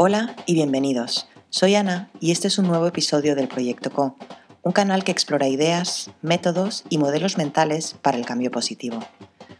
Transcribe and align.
Hola 0.00 0.36
y 0.46 0.54
bienvenidos. 0.54 1.26
Soy 1.50 1.74
Ana 1.74 2.08
y 2.20 2.30
este 2.30 2.46
es 2.46 2.56
un 2.58 2.68
nuevo 2.68 2.86
episodio 2.86 3.34
del 3.34 3.48
Proyecto 3.48 3.90
Co, 3.90 4.14
un 4.62 4.70
canal 4.70 5.02
que 5.02 5.10
explora 5.10 5.48
ideas, 5.48 6.12
métodos 6.22 6.84
y 6.88 6.98
modelos 6.98 7.36
mentales 7.36 7.96
para 8.00 8.16
el 8.16 8.24
cambio 8.24 8.52
positivo. 8.52 9.00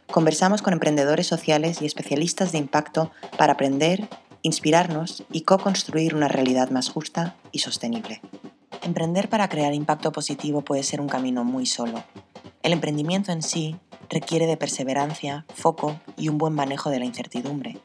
Conversamos 0.06 0.62
con 0.62 0.72
emprendedores 0.72 1.26
sociales 1.26 1.82
y 1.82 1.86
especialistas 1.86 2.52
de 2.52 2.58
impacto 2.58 3.10
para 3.36 3.54
aprender, 3.54 4.08
inspirarnos 4.42 5.24
y 5.32 5.40
co-construir 5.40 6.14
una 6.14 6.28
realidad 6.28 6.70
más 6.70 6.88
justa 6.88 7.34
y 7.50 7.58
sostenible. 7.58 8.20
Emprender 8.82 9.28
para 9.28 9.48
crear 9.48 9.74
impacto 9.74 10.12
positivo 10.12 10.62
puede 10.62 10.84
ser 10.84 11.00
un 11.00 11.08
camino 11.08 11.42
muy 11.42 11.66
solo. 11.66 12.04
El 12.62 12.72
emprendimiento 12.72 13.32
en 13.32 13.42
sí 13.42 13.74
requiere 14.08 14.46
de 14.46 14.56
perseverancia, 14.56 15.46
foco 15.52 16.00
y 16.16 16.28
un 16.28 16.38
buen 16.38 16.54
manejo 16.54 16.90
de 16.90 17.00
la 17.00 17.06
incertidumbre. 17.06 17.80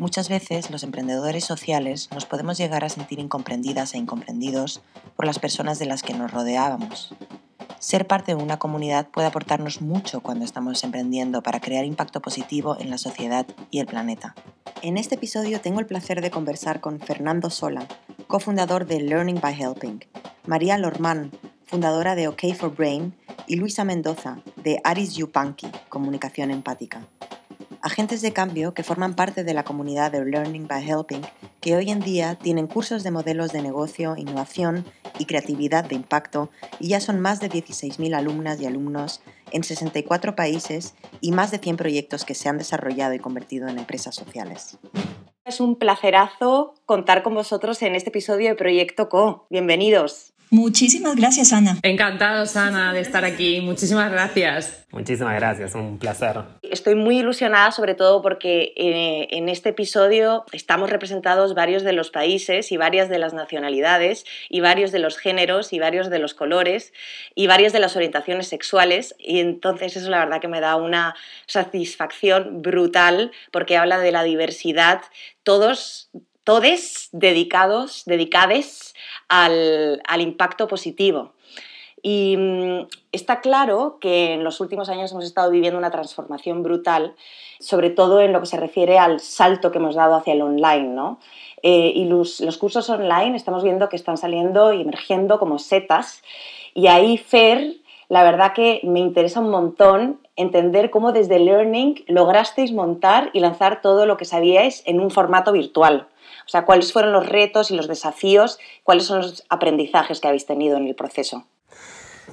Muchas 0.00 0.30
veces 0.30 0.70
los 0.70 0.82
emprendedores 0.82 1.44
sociales 1.44 2.08
nos 2.10 2.24
podemos 2.24 2.56
llegar 2.56 2.84
a 2.84 2.88
sentir 2.88 3.18
incomprendidas 3.18 3.92
e 3.92 3.98
incomprendidos 3.98 4.80
por 5.14 5.26
las 5.26 5.38
personas 5.38 5.78
de 5.78 5.84
las 5.84 6.02
que 6.02 6.14
nos 6.14 6.30
rodeábamos. 6.30 7.14
Ser 7.80 8.06
parte 8.06 8.34
de 8.34 8.42
una 8.42 8.58
comunidad 8.58 9.08
puede 9.08 9.26
aportarnos 9.26 9.82
mucho 9.82 10.22
cuando 10.22 10.46
estamos 10.46 10.82
emprendiendo 10.84 11.42
para 11.42 11.60
crear 11.60 11.84
impacto 11.84 12.22
positivo 12.22 12.78
en 12.80 12.88
la 12.88 12.96
sociedad 12.96 13.46
y 13.70 13.80
el 13.80 13.86
planeta. 13.86 14.34
En 14.80 14.96
este 14.96 15.16
episodio 15.16 15.60
tengo 15.60 15.80
el 15.80 15.86
placer 15.86 16.22
de 16.22 16.30
conversar 16.30 16.80
con 16.80 16.98
Fernando 16.98 17.50
Sola, 17.50 17.86
cofundador 18.26 18.86
de 18.86 19.00
Learning 19.00 19.38
by 19.38 19.52
Helping, 19.52 20.02
María 20.46 20.78
Lormán, 20.78 21.30
fundadora 21.66 22.14
de 22.14 22.26
OK 22.26 22.54
for 22.58 22.74
Brain, 22.74 23.14
y 23.46 23.56
Luisa 23.56 23.84
Mendoza, 23.84 24.38
de 24.56 24.80
Aris 24.82 25.14
Yupanqui, 25.14 25.70
Comunicación 25.90 26.50
Empática. 26.50 27.06
Agentes 27.82 28.20
de 28.20 28.34
cambio 28.34 28.74
que 28.74 28.82
forman 28.82 29.14
parte 29.14 29.42
de 29.42 29.54
la 29.54 29.64
comunidad 29.64 30.12
de 30.12 30.22
Learning 30.22 30.68
by 30.68 30.86
Helping, 30.86 31.22
que 31.62 31.76
hoy 31.76 31.90
en 31.90 32.00
día 32.00 32.34
tienen 32.34 32.66
cursos 32.66 33.02
de 33.02 33.10
modelos 33.10 33.52
de 33.52 33.62
negocio, 33.62 34.16
innovación 34.18 34.84
y 35.18 35.24
creatividad 35.24 35.84
de 35.84 35.94
impacto 35.94 36.50
y 36.78 36.88
ya 36.88 37.00
son 37.00 37.20
más 37.20 37.40
de 37.40 37.48
16.000 37.48 38.14
alumnas 38.14 38.60
y 38.60 38.66
alumnos 38.66 39.22
en 39.50 39.64
64 39.64 40.36
países 40.36 40.94
y 41.22 41.32
más 41.32 41.50
de 41.50 41.58
100 41.58 41.78
proyectos 41.78 42.26
que 42.26 42.34
se 42.34 42.50
han 42.50 42.58
desarrollado 42.58 43.14
y 43.14 43.18
convertido 43.18 43.66
en 43.66 43.78
empresas 43.78 44.14
sociales. 44.14 44.78
Es 45.46 45.58
un 45.58 45.76
placerazo 45.76 46.74
contar 46.84 47.22
con 47.22 47.34
vosotros 47.34 47.80
en 47.80 47.94
este 47.94 48.10
episodio 48.10 48.50
de 48.50 48.56
Proyecto 48.56 49.08
Co. 49.08 49.46
Bienvenidos. 49.48 50.29
Muchísimas 50.50 51.14
gracias, 51.14 51.52
Ana. 51.52 51.78
Encantados, 51.82 52.56
Ana, 52.56 52.92
de 52.92 53.00
estar 53.00 53.24
aquí. 53.24 53.60
Muchísimas 53.60 54.10
gracias. 54.10 54.84
Muchísimas 54.90 55.36
gracias, 55.36 55.76
un 55.76 55.98
placer. 55.98 56.40
Estoy 56.62 56.96
muy 56.96 57.20
ilusionada 57.20 57.70
sobre 57.70 57.94
todo 57.94 58.22
porque 58.22 58.72
eh, 58.76 59.28
en 59.30 59.48
este 59.48 59.68
episodio 59.68 60.44
estamos 60.50 60.90
representados 60.90 61.54
varios 61.54 61.84
de 61.84 61.92
los 61.92 62.10
países 62.10 62.72
y 62.72 62.76
varias 62.76 63.08
de 63.08 63.20
las 63.20 63.32
nacionalidades 63.32 64.24
y 64.48 64.58
varios 64.60 64.90
de 64.90 64.98
los 64.98 65.16
géneros 65.16 65.72
y 65.72 65.78
varios 65.78 66.10
de 66.10 66.18
los 66.18 66.34
colores 66.34 66.92
y 67.36 67.46
varias 67.46 67.72
de 67.72 67.78
las 67.78 67.94
orientaciones 67.94 68.48
sexuales 68.48 69.14
y 69.18 69.38
entonces 69.38 69.96
eso 69.96 70.10
la 70.10 70.18
verdad 70.18 70.40
que 70.40 70.48
me 70.48 70.60
da 70.60 70.74
una 70.74 71.14
satisfacción 71.46 72.60
brutal 72.60 73.30
porque 73.52 73.76
habla 73.76 73.98
de 73.98 74.10
la 74.10 74.24
diversidad, 74.24 75.02
todos, 75.44 76.10
todes 76.50 77.10
dedicados, 77.12 78.02
dedicades 78.06 78.92
al, 79.28 80.02
al 80.04 80.20
impacto 80.20 80.66
positivo. 80.66 81.34
Y 82.02 82.36
mm, 82.36 82.88
está 83.12 83.40
claro 83.40 83.98
que 84.00 84.34
en 84.34 84.42
los 84.42 84.60
últimos 84.60 84.88
años 84.88 85.12
hemos 85.12 85.24
estado 85.24 85.52
viviendo 85.52 85.78
una 85.78 85.92
transformación 85.92 86.64
brutal, 86.64 87.14
sobre 87.60 87.90
todo 87.90 88.20
en 88.20 88.32
lo 88.32 88.40
que 88.40 88.46
se 88.46 88.56
refiere 88.56 88.98
al 88.98 89.20
salto 89.20 89.70
que 89.70 89.78
hemos 89.78 89.94
dado 89.94 90.16
hacia 90.16 90.32
el 90.32 90.42
online, 90.42 90.88
¿no? 90.88 91.20
Eh, 91.62 91.92
y 91.94 92.06
los, 92.06 92.40
los, 92.40 92.58
cursos 92.58 92.90
online 92.90 93.36
estamos 93.36 93.62
viendo 93.62 93.88
que 93.88 93.94
están 93.94 94.16
saliendo 94.16 94.72
y 94.72 94.80
emergiendo 94.80 95.38
como 95.38 95.60
setas. 95.60 96.20
Y 96.74 96.88
ahí, 96.88 97.16
Fer, 97.16 97.76
la 98.08 98.24
verdad 98.24 98.54
que 98.54 98.80
me 98.82 98.98
interesa 98.98 99.38
un 99.38 99.50
montón 99.50 100.18
entender 100.34 100.90
cómo 100.90 101.12
desde 101.12 101.38
Learning 101.38 102.02
lograsteis 102.08 102.72
montar 102.72 103.30
y 103.34 103.38
lanzar 103.38 103.82
todo 103.82 104.04
lo 104.04 104.16
que 104.16 104.24
sabíais 104.24 104.82
en 104.84 104.98
un 104.98 105.12
formato 105.12 105.52
virtual. 105.52 106.08
O 106.50 106.52
sea, 106.52 106.64
cuáles 106.64 106.92
fueron 106.92 107.12
los 107.12 107.28
retos 107.28 107.70
y 107.70 107.76
los 107.76 107.86
desafíos, 107.86 108.58
cuáles 108.82 109.04
son 109.04 109.18
los 109.18 109.44
aprendizajes 109.50 110.18
que 110.18 110.26
habéis 110.26 110.46
tenido 110.46 110.78
en 110.78 110.88
el 110.88 110.96
proceso. 110.96 111.46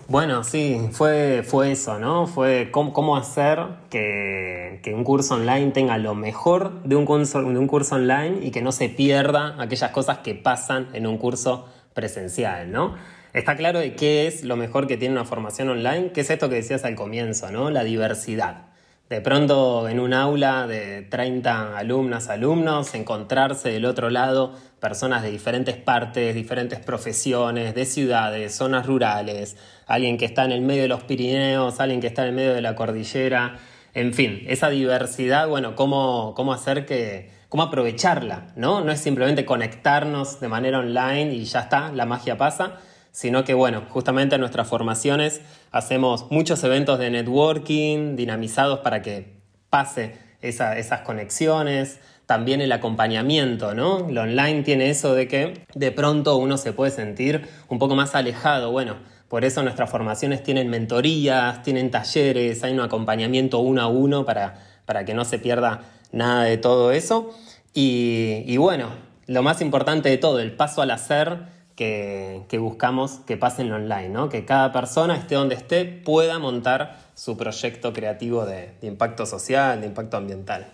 Bueno, 0.08 0.44
sí, 0.44 0.90
fue, 0.92 1.44
fue 1.46 1.74
eso, 1.74 2.00
¿no? 2.00 2.26
Fue 2.26 2.72
cómo, 2.72 3.16
hacer 3.16 3.60
que, 3.92 4.80
que, 4.82 4.96
un 4.96 5.04
curso 5.04 5.36
online 5.36 5.70
tenga 5.70 6.00
lo 6.00 6.16
mejor 6.16 6.82
de 6.82 6.96
un, 6.96 7.06
curso, 7.06 7.44
de 7.44 7.60
un 7.60 7.68
curso 7.68 7.94
online 7.94 8.40
y 8.42 8.50
que 8.50 8.64
no 8.64 8.72
se 8.72 8.90
pierda 8.90 9.56
aquellas 9.62 9.92
cosas 9.92 10.18
que 10.20 10.34
pasan 10.34 10.88
en 10.94 11.06
un 11.06 11.20
curso 11.20 11.68
presencial, 11.94 12.72
¿no? 12.72 12.96
Está 13.34 13.56
claro 13.56 13.78
de 13.78 13.94
qué 13.94 14.26
es 14.26 14.44
lo 14.44 14.56
mejor 14.56 14.88
que 14.88 14.98
tiene 14.98 15.14
una 15.14 15.26
formación 15.26 15.70
online, 15.70 16.12
que 16.12 16.22
es 16.22 16.30
esto 16.32 16.50
que 16.50 16.56
decías 16.56 16.86
al 16.86 16.96
comienzo, 16.96 17.52
¿no? 17.52 17.70
La 17.70 17.84
diversidad. 17.84 18.67
De 19.10 19.22
pronto 19.22 19.88
en 19.88 20.02
un 20.02 20.14
aula 20.14 20.68
de 20.68 21.02
30 21.02 21.78
alumnas, 21.78 22.28
alumnos, 22.28 22.94
encontrarse 22.94 23.70
del 23.70 23.86
otro 23.86 24.10
lado 24.10 24.54
personas 24.82 25.24
de 25.24 25.32
diferentes 25.32 25.78
partes, 25.78 26.36
diferentes 26.36 26.80
profesiones, 26.80 27.74
de 27.74 27.86
ciudades, 27.86 28.54
zonas 28.54 28.86
rurales, 28.86 29.56
alguien 29.86 30.18
que 30.18 30.26
está 30.26 30.44
en 30.44 30.52
el 30.52 30.62
medio 30.62 30.82
de 30.82 30.88
los 30.90 31.04
Pirineos, 31.04 31.80
alguien 31.80 32.02
que 32.02 32.08
está 32.08 32.24
en 32.24 32.30
el 32.30 32.36
medio 32.36 32.54
de 32.54 32.62
la 32.62 32.76
cordillera, 32.76 33.58
en 33.94 34.14
fin, 34.14 34.44
esa 34.48 34.70
diversidad, 34.70 35.48
bueno, 35.48 35.76
cómo, 35.76 36.34
cómo 36.36 36.54
hacer 36.54 36.86
que, 36.86 37.32
cómo 37.50 37.64
aprovecharla, 37.64 38.48
¿no? 38.56 38.82
No 38.82 38.92
es 38.92 39.00
simplemente 39.00 39.46
conectarnos 39.46 40.40
de 40.40 40.50
manera 40.50 40.80
online 40.80 41.34
y 41.34 41.46
ya 41.46 41.62
está, 41.62 41.92
la 41.94 42.06
magia 42.06 42.38
pasa, 42.38 42.78
sino 43.18 43.44
que, 43.44 43.56
bueno, 43.56 43.82
justamente 43.90 44.36
en 44.36 44.42
nuestras 44.42 44.68
formaciones 44.68 45.42
hacemos 45.72 46.28
muchos 46.30 46.64
eventos 46.64 47.00
de 47.00 47.10
networking 47.10 48.16
dinamizados 48.16 48.82
para 48.82 49.02
que 49.02 49.40
pase 49.72 50.20
esas 50.40 51.02
conexiones, 51.02 52.00
también 52.28 52.62
el 52.62 52.72
acompañamiento, 52.72 53.74
¿no? 53.74 54.08
Lo 54.08 54.22
online 54.22 54.62
tiene 54.62 54.92
eso 54.92 55.16
de 55.16 55.28
que 55.28 55.66
de 55.74 55.92
pronto 55.92 56.38
uno 56.38 56.58
se 56.58 56.74
puede 56.74 56.92
sentir 56.92 57.48
un 57.70 57.80
poco 57.80 57.96
más 57.96 58.14
alejado, 58.14 58.70
bueno, 58.70 58.98
por 59.30 59.46
eso 59.46 59.64
nuestras 59.64 59.90
formaciones 59.90 60.44
tienen 60.44 60.70
mentorías, 60.70 61.64
tienen 61.64 61.90
talleres, 61.90 62.64
hay 62.64 62.74
un 62.74 62.82
acompañamiento 62.82 63.58
uno 63.58 63.82
a 63.82 63.88
uno 63.88 64.26
para, 64.26 64.60
para 64.86 65.06
que 65.06 65.16
no 65.16 65.26
se 65.26 65.40
pierda 65.40 65.82
nada 66.12 66.44
de 66.44 66.58
todo 66.58 66.92
eso. 66.92 67.32
Y, 67.74 68.44
y 68.46 68.58
bueno, 68.58 68.90
lo 69.26 69.42
más 69.42 69.60
importante 69.62 70.08
de 70.08 70.20
todo, 70.20 70.40
el 70.40 70.52
paso 70.52 70.84
al 70.84 70.92
hacer 70.92 71.57
que, 71.78 72.58
buscamos 72.60 73.20
que 73.28 73.38
pase 73.38 73.62
en 73.62 73.72
online, 73.72 74.10
¿no? 74.10 74.30
que 74.30 74.44
cada 74.44 74.74
persona, 74.74 75.16
esté 75.16 75.36
donde 75.36 75.56
esté, 75.56 75.86
pueda 75.86 76.40
montar 76.40 76.98
su 77.14 77.38
proyecto 77.38 77.94
creativo 77.94 78.46
de, 78.46 78.74
impacto 78.82 79.26
social, 79.26 79.80
de 79.80 79.88
impacto 79.88 80.18
ambiental. 80.18 80.74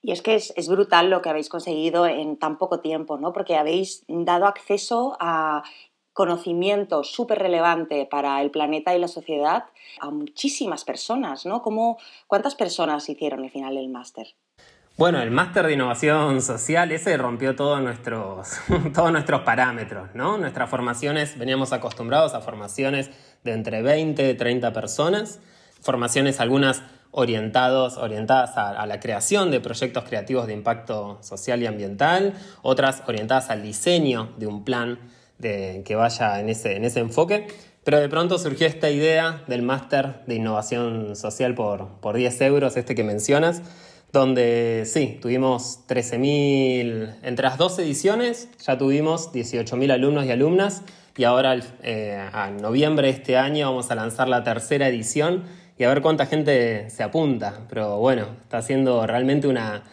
Y 0.00 0.12
es 0.12 0.22
que 0.22 0.36
es, 0.36 0.52
es, 0.56 0.68
brutal 0.68 1.10
lo 1.10 1.22
que 1.22 1.28
habéis 1.28 1.48
conseguido 1.48 2.06
en 2.06 2.36
tan 2.36 2.56
poco 2.56 2.80
tiempo, 2.80 3.18
¿no? 3.18 3.32
porque 3.32 3.56
habéis 3.56 4.04
dado 4.08 4.46
acceso 4.46 5.16
a 5.20 5.64
conocimiento 6.12 7.04
súper 7.04 7.38
relevante 7.38 8.06
para 8.06 8.40
el 8.42 8.50
planeta 8.50 8.94
y 8.94 9.00
la 9.00 9.08
sociedad 9.08 9.64
a 10.00 10.10
muchísimas 10.10 10.84
personas. 10.84 11.46
¿no? 11.46 11.62
¿Cómo, 11.62 11.98
¿Cuántas 12.28 12.54
personas 12.54 13.08
hicieron 13.08 13.42
al 13.42 13.50
final 13.50 13.76
el 13.76 13.88
máster? 13.88 14.34
Bueno, 14.98 15.22
el 15.22 15.30
máster 15.30 15.66
de 15.66 15.72
innovación 15.72 16.42
social, 16.42 16.92
ese 16.92 17.16
rompió 17.16 17.56
todos 17.56 17.80
nuestros, 17.80 18.50
todos 18.94 19.10
nuestros 19.10 19.40
parámetros, 19.40 20.10
¿no? 20.14 20.36
Nuestras 20.36 20.68
formaciones, 20.68 21.38
veníamos 21.38 21.72
acostumbrados 21.72 22.34
a 22.34 22.42
formaciones 22.42 23.10
de 23.42 23.52
entre 23.52 23.80
20 23.80 24.30
y 24.30 24.34
30 24.34 24.72
personas, 24.74 25.40
formaciones 25.80 26.40
algunas 26.40 26.82
orientados, 27.10 27.96
orientadas 27.96 28.56
a, 28.58 28.84
la 28.86 29.00
creación 29.00 29.50
de 29.50 29.60
proyectos 29.60 30.04
creativos 30.04 30.46
de 30.46 30.52
impacto 30.52 31.18
social 31.22 31.62
y 31.62 31.66
ambiental, 31.66 32.34
otras 32.60 33.02
orientadas 33.06 33.48
al 33.48 33.62
diseño 33.62 34.32
de 34.36 34.46
un 34.46 34.62
plan 34.62 34.98
de, 35.38 35.82
que 35.86 35.96
vaya 35.96 36.38
en 36.38 36.50
ese, 36.50 36.76
en 36.76 36.84
ese 36.84 37.00
enfoque. 37.00 37.46
Pero 37.82 37.98
de 37.98 38.08
pronto 38.10 38.38
surgió 38.38 38.66
esta 38.66 38.90
idea 38.90 39.42
del 39.46 39.62
máster 39.62 40.22
de 40.26 40.36
innovación 40.36 41.16
social 41.16 41.54
por, 41.54 41.88
por 42.00 42.14
10 42.16 42.40
euros, 42.42 42.76
este 42.76 42.94
que 42.94 43.04
mencionas, 43.04 43.62
donde 44.12 44.82
sí, 44.84 45.18
tuvimos 45.22 45.80
13.000, 45.88 47.14
entre 47.22 47.44
las 47.44 47.56
dos 47.56 47.78
ediciones 47.78 48.48
ya 48.58 48.76
tuvimos 48.76 49.32
18.000 49.32 49.90
alumnos 49.90 50.26
y 50.26 50.30
alumnas 50.30 50.82
y 51.16 51.24
ahora 51.24 51.58
eh, 51.82 52.28
a 52.32 52.50
noviembre 52.50 53.06
de 53.06 53.14
este 53.14 53.38
año 53.38 53.70
vamos 53.70 53.90
a 53.90 53.94
lanzar 53.94 54.28
la 54.28 54.44
tercera 54.44 54.86
edición 54.88 55.44
y 55.78 55.84
a 55.84 55.88
ver 55.88 56.02
cuánta 56.02 56.26
gente 56.26 56.90
se 56.90 57.02
apunta. 57.02 57.60
Pero 57.70 57.98
bueno, 57.98 58.26
está 58.42 58.60
siendo 58.60 59.06
realmente 59.06 59.48
una, 59.48 59.84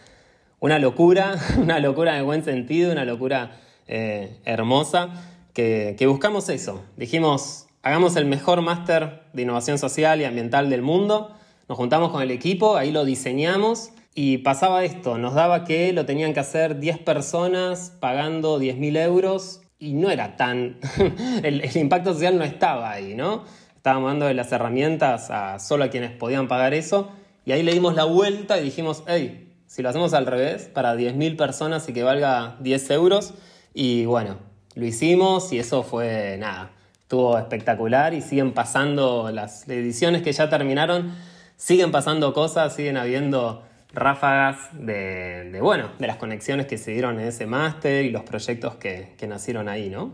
una 0.60 0.78
locura, 0.78 1.36
una 1.58 1.78
locura 1.78 2.12
en 2.12 2.18
el 2.18 2.24
buen 2.24 2.44
sentido, 2.44 2.92
una 2.92 3.06
locura 3.06 3.52
eh, 3.88 4.36
hermosa, 4.44 5.08
que, 5.54 5.96
que 5.98 6.06
buscamos 6.06 6.50
eso. 6.50 6.84
Dijimos, 6.98 7.68
hagamos 7.82 8.16
el 8.16 8.26
mejor 8.26 8.60
máster 8.60 9.22
de 9.32 9.42
innovación 9.42 9.78
social 9.78 10.20
y 10.20 10.24
ambiental 10.24 10.68
del 10.68 10.82
mundo, 10.82 11.34
nos 11.70 11.78
juntamos 11.78 12.10
con 12.10 12.20
el 12.20 12.30
equipo, 12.30 12.76
ahí 12.76 12.90
lo 12.90 13.04
diseñamos 13.04 13.92
Y 14.14 14.38
pasaba 14.38 14.84
esto, 14.84 15.18
nos 15.18 15.34
daba 15.34 15.64
que 15.64 15.92
lo 15.92 16.04
tenían 16.04 16.34
que 16.34 16.40
hacer 16.40 16.80
10 16.80 16.98
personas 16.98 17.92
pagando 18.00 18.58
10.000 18.58 18.98
euros 19.04 19.60
y 19.78 19.92
no 19.94 20.10
era 20.10 20.36
tan... 20.36 20.78
el, 21.42 21.64
impacto 21.76 22.12
social 22.12 22.36
no 22.36 22.44
estaba 22.44 22.90
ahí, 22.90 23.14
¿no? 23.14 23.44
Estábamos 23.76 24.10
dando 24.10 24.32
las 24.32 24.50
herramientas 24.52 25.30
a 25.30 25.58
solo 25.58 25.84
a 25.84 25.88
quienes 25.88 26.10
podían 26.10 26.48
pagar 26.48 26.74
eso 26.74 27.12
y 27.46 27.52
ahí 27.52 27.62
le 27.62 27.72
dimos 27.72 27.94
la 27.94 28.04
vuelta 28.04 28.58
y 28.58 28.64
dijimos, 28.64 29.04
hey, 29.06 29.54
si 29.66 29.82
lo 29.82 29.88
hacemos 29.88 30.12
al 30.12 30.26
revés, 30.26 30.68
para 30.72 30.96
10.000 30.96 31.36
personas 31.36 31.88
y 31.88 31.92
que 31.92 32.02
valga 32.02 32.56
10 32.60 32.90
euros. 32.90 33.34
Y 33.72 34.04
bueno, 34.04 34.38
lo 34.74 34.84
hicimos 34.84 35.52
y 35.52 35.58
eso 35.60 35.82
fue 35.82 36.36
nada, 36.38 36.72
estuvo 37.00 37.38
espectacular 37.38 38.12
y 38.12 38.20
siguen 38.20 38.52
pasando 38.52 39.30
las 39.32 39.68
ediciones 39.68 40.22
que 40.22 40.32
ya 40.32 40.48
terminaron, 40.48 41.14
siguen 41.56 41.92
pasando 41.92 42.34
cosas, 42.34 42.74
siguen 42.74 42.96
habiendo 42.96 43.64
ráfagas 43.92 44.68
de, 44.72 45.58
bueno, 45.60 45.90
de 45.98 46.06
las 46.06 46.16
conexiones 46.16 46.66
que 46.66 46.78
se 46.78 46.92
dieron 46.92 47.18
en 47.20 47.28
ese 47.28 47.46
máster 47.46 48.04
y 48.04 48.10
los 48.10 48.22
proyectos 48.22 48.76
que, 48.76 49.14
que 49.18 49.26
nacieron 49.26 49.68
ahí, 49.68 49.90
¿no? 49.90 50.12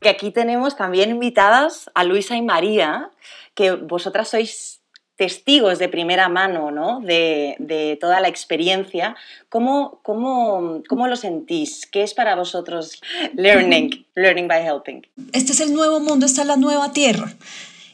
Que 0.00 0.08
aquí 0.08 0.30
tenemos 0.30 0.76
también 0.76 1.10
invitadas 1.10 1.90
a 1.94 2.04
Luisa 2.04 2.36
y 2.36 2.42
María, 2.42 3.10
que 3.54 3.72
vosotras 3.72 4.28
sois 4.28 4.82
testigos 5.22 5.78
de 5.78 5.88
primera 5.88 6.28
mano 6.28 6.72
¿no? 6.72 7.00
de, 7.00 7.96
toda 8.00 8.20
la 8.20 8.26
experiencia. 8.26 9.14
¿Cómo, 9.48 10.00
cómo, 10.02 10.82
cómo 10.88 11.06
lo 11.06 11.14
sentís? 11.14 11.86
¿Qué 11.86 12.02
es 12.02 12.12
para 12.12 12.34
vosotros 12.34 13.00
learning, 13.34 14.04
learning 14.16 14.48
by 14.48 14.66
helping? 14.66 15.06
Este 15.32 15.52
es 15.52 15.60
el 15.60 15.72
nuevo 15.74 16.00
mundo, 16.00 16.26
esta 16.26 16.42
es 16.42 16.48
la 16.48 16.56
nueva 16.56 16.92
tierra. 16.92 17.32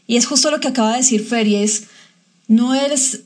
Y 0.07 0.17
es 0.17 0.27
justo 0.27 0.51
lo 0.51 0.61
que 0.61 0.69
acaba 0.69 0.93
de 0.93 0.99
decir 0.99 1.23
Ferry, 1.23 1.57
es, 1.57 1.91
no 2.47 2.75
es 2.75 3.25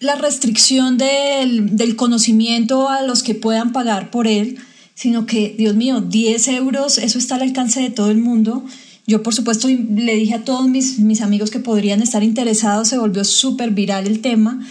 la 0.00 0.16
restricción 0.16 0.98
del, 0.98 1.76
del 1.76 1.94
conocimiento 1.94 2.88
a 2.88 3.02
los 3.02 3.22
que 3.22 3.34
puedan 3.34 3.72
pagar 3.72 4.10
por 4.10 4.26
él, 4.26 4.58
sino 4.94 5.24
que, 5.26 5.54
Dios 5.56 5.76
mío, 5.76 6.00
10 6.00 6.48
euros, 6.48 6.98
eso 6.98 7.18
está 7.18 7.36
al 7.36 7.42
alcance 7.42 7.80
de 7.80 7.90
todo 7.90 8.10
el 8.10 8.18
mundo 8.18 8.64
yo, 9.10 9.24
por 9.24 9.34
supuesto, 9.34 9.66
le 9.66 10.14
dije 10.14 10.34
a 10.34 10.44
todos 10.44 10.68
mis, 10.68 11.00
mis 11.00 11.20
amigos 11.20 11.50
que 11.50 11.58
podrían 11.58 12.00
estar 12.00 12.22
interesados, 12.22 12.86
se 12.86 12.96
volvió 12.96 13.24
súper 13.24 13.72
viral 13.72 14.06
el 14.06 14.20
tema. 14.20 14.64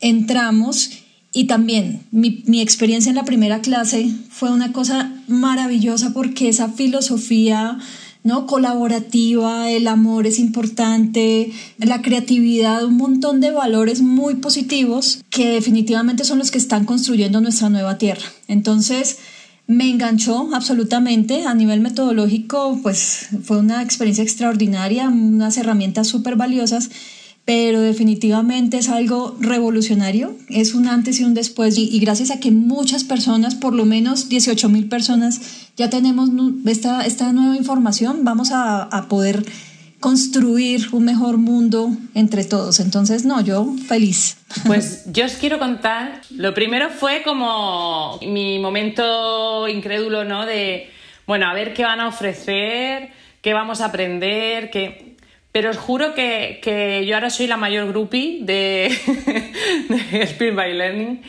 Entramos 0.00 0.90
y 1.32 1.44
también 1.44 2.00
mi, 2.10 2.42
mi, 2.46 2.60
experiencia 2.60 3.10
en 3.10 3.14
la 3.14 3.24
primera 3.24 3.60
clase 3.60 4.10
fue 4.30 4.50
una 4.50 4.72
cosa 4.72 5.12
maravillosa 5.28 6.12
porque 6.12 6.48
esa 6.48 6.70
filosofía 6.70 7.78
¿no? 8.24 8.46
colaborativa, 8.46 9.70
el 9.70 9.86
amor 9.86 10.26
es 10.26 10.38
importante, 10.38 11.52
la 11.78 12.02
creatividad, 12.02 12.84
un 12.84 12.96
montón 12.96 13.40
de 13.40 13.52
valores 13.52 14.00
muy 14.00 14.36
positivos 14.36 15.22
que 15.30 15.50
definitivamente 15.50 16.24
son 16.24 16.38
los 16.38 16.50
que 16.50 16.58
están 16.58 16.86
construyendo 16.86 17.40
nuestra 17.40 17.68
nueva 17.68 17.98
tierra. 17.98 18.24
Entonces, 18.48 19.18
me 19.66 19.88
enganchó 19.88 20.54
absolutamente 20.54 21.46
a 21.46 21.54
nivel 21.54 21.80
metodológico, 21.80 22.80
pues 22.82 23.28
fue 23.44 23.58
una 23.58 23.82
experiencia 23.82 24.24
extraordinaria, 24.24 25.08
unas 25.08 25.56
herramientas 25.56 26.08
súper 26.08 26.36
valiosas, 26.36 26.90
pero 27.44 27.82
definitivamente 27.82 28.78
es 28.78 28.88
algo 28.88 29.36
revolucionario, 29.38 30.34
es 30.48 30.74
un 30.74 30.88
antes 30.88 31.20
y 31.20 31.24
un 31.24 31.34
después 31.34 31.76
y, 31.76 31.98
gracias 31.98 32.30
a 32.30 32.40
que 32.40 32.50
muchas 32.50 33.04
personas, 33.04 33.54
por 33.54 33.74
lo 33.74 33.84
menos 33.84 34.28
18 34.28 34.68
mil 34.70 34.88
personas, 34.88 35.68
ya 35.76 35.90
tenemos 35.90 36.30
esta, 36.66 37.04
esta 37.04 37.32
nueva 37.32 37.56
información, 37.56 38.24
vamos 38.24 38.50
a, 38.50 38.82
a 38.82 39.08
poder 39.08 39.44
construir 40.04 40.88
un 40.92 41.06
mejor 41.06 41.38
mundo 41.38 41.90
entre 42.14 42.44
todos. 42.44 42.78
Entonces, 42.78 43.24
no, 43.24 43.40
yo 43.42 43.74
feliz. 43.88 44.36
Pues 44.66 45.04
yo 45.12 45.24
os 45.24 45.32
quiero 45.32 45.58
contar, 45.58 46.20
lo 46.30 46.54
primero 46.54 46.90
fue 46.90 47.22
como 47.24 48.18
mi 48.20 48.58
momento 48.58 49.66
incrédulo, 49.66 50.24
¿no? 50.24 50.46
De, 50.46 50.90
bueno, 51.26 51.46
a 51.46 51.54
ver 51.54 51.72
qué 51.74 51.84
van 51.84 52.00
a 52.00 52.08
ofrecer, 52.08 53.10
qué 53.40 53.52
vamos 53.52 53.80
a 53.80 53.86
aprender, 53.86 54.70
qué... 54.70 55.13
Pero 55.54 55.70
os 55.70 55.78
juro 55.78 56.14
que, 56.14 56.58
que 56.60 57.06
yo 57.06 57.14
ahora 57.14 57.30
soy 57.30 57.46
la 57.46 57.56
mayor 57.56 57.86
groupie 57.86 58.40
de, 58.40 58.90
de 60.38 60.50
by 60.50 60.74
Learning. 60.74 61.22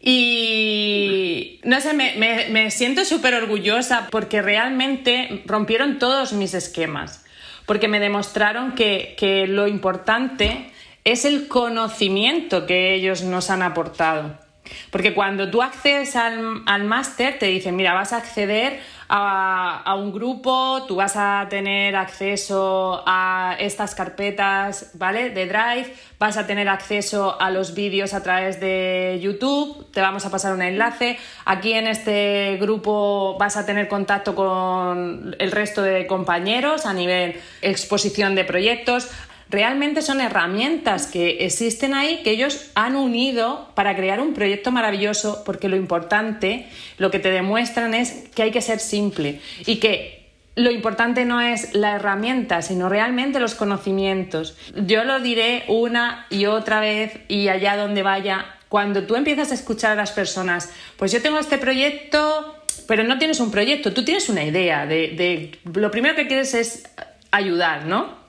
Y 0.00 1.60
no 1.62 1.80
sé, 1.80 1.94
me, 1.94 2.16
me, 2.50 2.70
siento 2.72 3.04
súper 3.04 3.34
orgullosa 3.34 4.08
porque 4.10 4.42
realmente 4.42 5.44
rompieron 5.46 6.00
todos 6.00 6.32
mis 6.32 6.54
esquemas 6.54 7.22
porque 7.66 7.88
me 7.88 8.00
demostraron 8.00 8.72
que, 8.72 9.46
lo 9.48 9.68
importante 9.68 10.72
es 11.04 11.24
el 11.24 11.48
conocimiento 11.48 12.66
que 12.66 12.94
ellos 12.94 13.22
nos 13.22 13.50
han 13.50 13.62
aportado. 13.62 14.38
Porque 14.90 15.14
cuando 15.14 15.50
tú 15.50 15.62
accedes 15.62 16.16
al, 16.16 16.62
al 16.66 16.84
máster, 16.84 17.38
te 17.38 17.46
dicen, 17.46 17.76
mira, 17.76 17.94
vas 17.94 18.12
a 18.12 18.16
acceder 18.16 18.80
a, 19.14 19.94
un 19.94 20.10
grupo, 20.10 20.84
tú 20.88 20.96
vas 20.96 21.16
a 21.16 21.46
tener 21.50 21.94
acceso 21.96 23.02
a 23.06 23.56
estas 23.58 23.94
carpetas, 23.94 24.90
¿vale? 24.94 25.28
De 25.28 25.44
Drive, 25.44 25.94
vas 26.18 26.38
a 26.38 26.46
tener 26.46 26.66
acceso 26.70 27.38
a 27.38 27.50
los 27.50 27.74
vídeos 27.74 28.14
a 28.14 28.22
través 28.22 28.58
de 28.58 29.20
YouTube, 29.22 29.86
te 29.92 30.00
vamos 30.00 30.24
a 30.24 30.30
pasar 30.30 30.54
un 30.54 30.62
enlace. 30.62 31.18
Aquí 31.44 31.74
en 31.74 31.88
este 31.88 32.56
grupo 32.58 33.36
vas 33.38 33.58
a 33.58 33.66
tener 33.66 33.86
contacto 33.86 34.34
con 34.34 35.36
el 35.38 35.52
resto 35.52 35.82
de 35.82 36.06
compañeros 36.06 36.86
a 36.86 36.94
nivel 36.94 37.38
exposición 37.60 38.34
de 38.34 38.44
proyectos 38.44 39.10
realmente 39.52 40.02
son 40.02 40.20
herramientas 40.20 41.06
que 41.06 41.44
existen 41.44 41.94
ahí 41.94 42.22
que 42.24 42.30
ellos 42.30 42.70
han 42.74 42.96
unido 42.96 43.70
para 43.74 43.94
crear 43.94 44.20
un 44.20 44.32
proyecto 44.32 44.72
maravilloso 44.72 45.44
porque 45.44 45.68
lo 45.68 45.76
importante, 45.76 46.66
lo 46.98 47.10
que 47.10 47.18
te 47.18 47.30
demuestran 47.30 47.94
es 47.94 48.28
que 48.34 48.42
hay 48.42 48.50
que 48.50 48.62
ser 48.62 48.80
simple 48.80 49.40
y 49.66 49.76
que 49.76 50.22
lo 50.54 50.70
importante 50.70 51.24
no 51.24 51.40
es 51.40 51.74
la 51.74 51.96
herramienta, 51.96 52.62
sino 52.62 52.88
realmente 52.88 53.40
los 53.40 53.54
conocimientos. 53.54 54.56
Yo 54.74 55.04
lo 55.04 55.20
diré 55.20 55.64
una 55.68 56.26
y 56.30 56.46
otra 56.46 56.80
vez 56.80 57.20
y 57.28 57.48
allá 57.48 57.76
donde 57.76 58.02
vaya, 58.02 58.56
cuando 58.68 59.04
tú 59.04 59.16
empiezas 59.16 59.50
a 59.50 59.54
escuchar 59.54 59.92
a 59.92 59.94
las 59.96 60.12
personas, 60.12 60.70
pues 60.96 61.12
yo 61.12 61.20
tengo 61.20 61.38
este 61.38 61.58
proyecto, 61.58 62.56
pero 62.86 63.04
no 63.04 63.18
tienes 63.18 63.40
un 63.40 63.50
proyecto, 63.50 63.92
tú 63.92 64.04
tienes 64.04 64.28
una 64.28 64.44
idea 64.44 64.86
de, 64.86 65.58
lo 65.74 65.90
primero 65.90 66.14
que 66.14 66.26
quieres 66.26 66.54
es 66.54 66.88
ayudar, 67.30 67.84
¿no? 67.84 68.21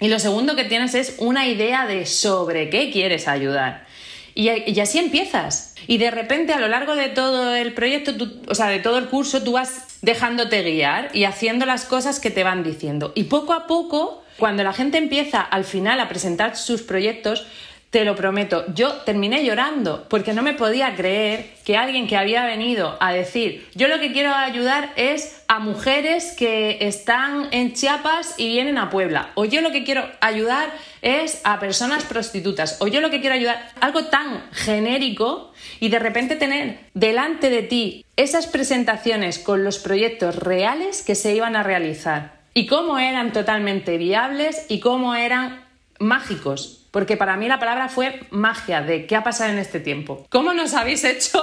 Y 0.00 0.08
lo 0.08 0.18
segundo 0.18 0.56
que 0.56 0.64
tienes 0.64 0.94
es 0.94 1.16
una 1.18 1.46
idea 1.46 1.86
de 1.86 2.06
sobre 2.06 2.68
qué 2.70 2.90
quieres 2.90 3.28
ayudar. 3.28 3.86
Y, 4.34 4.80
así 4.80 4.98
empiezas. 4.98 5.74
Y 5.86 5.98
de 5.98 6.10
repente 6.10 6.52
a 6.52 6.58
lo 6.58 6.66
largo 6.66 6.96
de 6.96 7.08
todo 7.08 7.54
el 7.54 7.72
proyecto, 7.72 8.12
o 8.48 8.54
sea, 8.54 8.66
de 8.66 8.80
todo 8.80 8.98
el 8.98 9.06
curso, 9.06 9.44
tú 9.44 9.52
vas 9.52 9.98
dejándote 10.02 10.62
guiar 10.62 11.10
y 11.14 11.24
haciendo 11.24 11.66
las 11.66 11.84
cosas 11.84 12.18
que 12.18 12.30
te 12.30 12.42
van 12.42 12.64
diciendo. 12.64 13.12
Y 13.14 13.24
poco 13.24 13.52
a 13.52 13.66
poco, 13.66 14.24
cuando 14.36 14.64
la 14.64 14.72
gente 14.72 14.98
empieza 14.98 15.40
al 15.40 15.64
final 15.64 16.00
a 16.00 16.08
presentar 16.08 16.56
sus 16.56 16.82
proyectos, 16.82 17.46
te 17.94 18.04
lo 18.04 18.16
prometo, 18.16 18.64
yo 18.74 18.92
terminé 19.02 19.44
llorando 19.44 20.08
porque 20.08 20.32
no 20.32 20.42
me 20.42 20.54
podía 20.54 20.96
creer 20.96 21.54
que 21.64 21.76
alguien 21.76 22.08
que 22.08 22.16
había 22.16 22.44
venido 22.44 22.96
a 22.98 23.12
decir, 23.12 23.68
yo 23.76 23.86
lo 23.86 24.00
que 24.00 24.10
quiero 24.10 24.34
ayudar 24.34 24.92
es 24.96 25.44
a 25.46 25.60
mujeres 25.60 26.34
que 26.36 26.78
están 26.80 27.46
en 27.52 27.72
Chiapas 27.72 28.34
y 28.36 28.48
vienen 28.48 28.78
a 28.78 28.90
Puebla, 28.90 29.30
o 29.36 29.44
yo 29.44 29.60
lo 29.60 29.70
que 29.70 29.84
quiero 29.84 30.10
ayudar 30.20 30.70
es 31.02 31.40
a 31.44 31.60
personas 31.60 32.02
prostitutas, 32.02 32.78
o 32.80 32.88
yo 32.88 33.00
lo 33.00 33.10
que 33.10 33.20
quiero 33.20 33.36
ayudar, 33.36 33.70
algo 33.80 34.06
tan 34.06 34.42
genérico 34.50 35.52
y 35.78 35.88
de 35.88 36.00
repente 36.00 36.34
tener 36.34 36.80
delante 36.94 37.48
de 37.48 37.62
ti 37.62 38.04
esas 38.16 38.48
presentaciones 38.48 39.38
con 39.38 39.62
los 39.62 39.78
proyectos 39.78 40.34
reales 40.34 41.02
que 41.02 41.14
se 41.14 41.32
iban 41.32 41.54
a 41.54 41.62
realizar. 41.62 42.40
Y 42.54 42.66
cómo 42.66 42.98
eran 42.98 43.32
totalmente 43.32 43.98
viables 43.98 44.66
y 44.68 44.80
cómo 44.80 45.14
eran 45.14 45.62
mágicos 46.00 46.80
porque 46.94 47.16
para 47.16 47.36
mí 47.36 47.48
la 47.48 47.58
palabra 47.58 47.88
fue 47.88 48.20
magia 48.30 48.80
de 48.80 49.04
qué 49.06 49.16
ha 49.16 49.24
pasado 49.24 49.50
en 49.50 49.58
este 49.58 49.80
tiempo. 49.80 50.24
¿Cómo 50.30 50.54
nos 50.54 50.74
habéis 50.74 51.02
hecho 51.02 51.42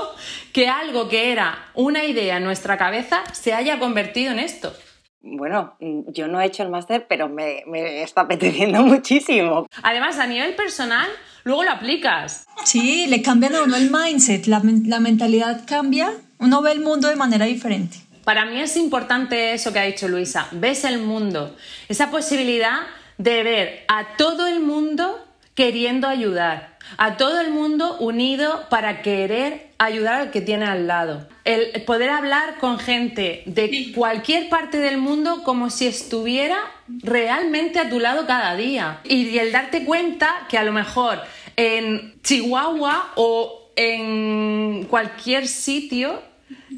que 0.54 0.70
algo 0.70 1.10
que 1.10 1.34
era 1.34 1.72
una 1.74 2.06
idea 2.06 2.38
en 2.38 2.46
nuestra 2.46 2.78
cabeza 2.78 3.22
se 3.34 3.54
haya 3.54 3.78
convertido 3.78 4.32
en 4.32 4.40
esto? 4.40 4.74
Bueno, 5.22 5.76
yo 6.08 6.30
no 6.30 6.40
he 6.40 6.46
hecho 6.46 6.64
el 6.64 6.70
máster, 6.70 7.06
pero 7.06 7.28
me, 7.28 7.66
está 8.02 8.22
apeteciendo 8.22 8.82
muchísimo. 8.84 9.68
Además, 9.84 10.20
a 10.20 10.26
nivel 10.26 10.56
personal, 10.56 11.10
luego 11.44 11.66
lo 11.66 11.72
aplicas. 11.72 12.48
Sí, 12.64 13.08
le 13.08 13.22
cambian 13.22 13.54
a 13.56 13.64
uno 13.64 13.76
el 13.76 13.92
mindset, 13.92 14.46
la, 14.48 14.62
la 14.64 15.02
mentalidad 15.02 15.64
cambia, 15.68 16.14
uno 16.40 16.62
ve 16.62 16.72
el 16.72 16.80
mundo 16.80 17.10
de 17.10 17.18
manera 17.18 17.46
diferente. 17.46 17.98
Para 18.24 18.46
mí 18.46 18.58
es 18.58 18.78
importante 18.78 19.52
eso 19.52 19.74
que 19.74 19.80
ha 19.80 19.84
dicho 19.84 20.08
Luisa, 20.08 20.48
ves 20.52 20.86
el 20.86 21.00
mundo, 21.00 21.58
esa 21.90 22.10
posibilidad 22.10 22.84
de 23.18 23.44
ver 23.44 23.84
a 23.90 24.16
todo 24.16 24.48
el 24.48 24.62
mundo 24.62 25.28
queriendo 25.62 26.08
ayudar, 26.08 26.76
a 26.98 27.18
todo 27.18 27.40
el 27.40 27.52
mundo 27.52 27.96
unido 28.00 28.66
para 28.72 29.04
querer 29.04 29.68
ayudar 29.78 30.16
al 30.16 30.32
que 30.32 30.42
tiene 30.42 30.66
al 30.66 30.88
lado. 30.88 31.30
El 31.46 31.84
poder 31.84 32.10
hablar 32.10 32.58
con 32.58 32.80
gente 32.80 33.44
de 33.46 33.92
cualquier 33.94 34.50
parte 34.50 34.80
del 34.80 34.98
mundo 34.98 35.44
como 35.44 35.70
si 35.70 35.86
estuviera 35.86 36.58
realmente 36.88 37.78
a 37.78 37.92
tu 37.92 38.00
lado 38.00 38.26
cada 38.26 38.56
día. 38.56 39.02
Y 39.04 39.38
el 39.38 39.52
darte 39.52 39.86
cuenta 39.86 40.48
que 40.50 40.58
a 40.58 40.64
lo 40.64 40.72
mejor 40.72 41.22
en 41.58 42.20
Chihuahua 42.24 43.12
o 43.14 43.70
en 43.76 44.88
cualquier 44.90 45.48
sitio 45.48 46.24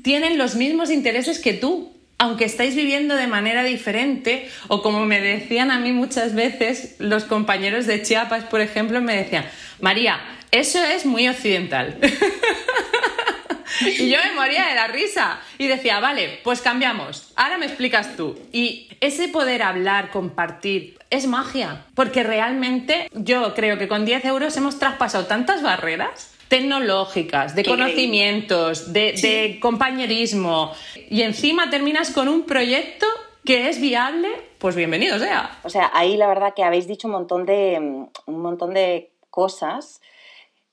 tienen 0.04 0.38
los 0.38 0.56
mismos 0.56 0.92
intereses 0.92 1.40
que 1.40 1.54
tú, 1.54 1.93
aunque 2.18 2.46
estáis 2.46 2.76
viviendo 2.76 3.16
de 3.16 3.28
manera 3.28 3.64
diferente, 3.64 4.50
o 4.68 4.82
como 4.82 5.06
me 5.06 5.20
decían 5.20 5.72
a 5.72 5.80
mí 5.80 5.92
muchas 5.92 6.36
veces 6.36 6.96
los 7.00 7.26
compañeros 7.26 7.86
de 7.86 8.02
Chiapas, 8.02 8.46
por 8.46 8.62
ejemplo, 8.62 9.02
me 9.02 9.16
decían, 9.16 9.46
María, 9.80 10.20
eso 10.52 10.84
es 10.84 11.06
muy 11.06 11.28
occidental. 11.28 11.98
y 13.82 14.10
yo 14.10 14.18
me 14.24 14.36
moría 14.36 14.68
de 14.68 14.76
la 14.76 14.88
risa 14.88 15.40
y 15.58 15.68
decía, 15.68 16.00
vale, 16.00 16.40
pues 16.44 16.62
cambiamos, 16.62 17.34
ahora 17.36 17.58
me 17.58 17.66
explicas 17.66 18.16
tú. 18.16 18.40
Y 18.52 18.90
ese 19.02 19.28
poder 19.28 19.64
hablar, 19.64 20.12
compartir, 20.12 20.98
es 21.10 21.28
magia, 21.28 21.86
porque 21.96 22.24
realmente 22.24 23.10
yo 23.14 23.54
creo 23.54 23.78
que 23.78 23.88
con 23.88 24.06
10 24.06 24.26
euros 24.26 24.56
hemos 24.58 24.80
traspasado 24.80 25.26
tantas 25.26 25.62
barreras 25.62 26.33
tecnológicas, 26.54 27.56
de 27.56 27.66
conocimientos, 27.66 28.94
de, 28.94 29.58
compañerismo, 29.60 30.72
y 31.10 31.24
encima 31.24 31.72
terminas 31.72 32.12
con 32.12 32.28
un 32.28 32.44
proyecto 32.44 33.08
que 33.44 33.70
es 33.70 33.82
viable, 33.82 34.30
pues 34.60 34.76
bienvenido 34.76 35.18
sea. 35.18 35.58
O 35.64 35.70
sea, 35.72 35.90
ahí 35.96 36.16
la 36.16 36.28
verdad 36.28 36.54
que 36.54 36.64
habéis 36.64 36.86
dicho 36.86 37.08
un 37.08 37.14
montón 37.14 37.48
de, 37.48 37.80
un 38.28 38.40
montón 38.40 38.76
de 38.76 39.12
cosas. 39.32 40.00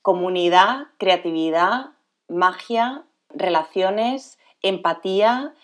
Comunidad, 0.03 0.85
creatividad, 0.99 1.93
magia, 2.29 3.01
relaciones, 3.33 4.37
empatía, 4.61 5.55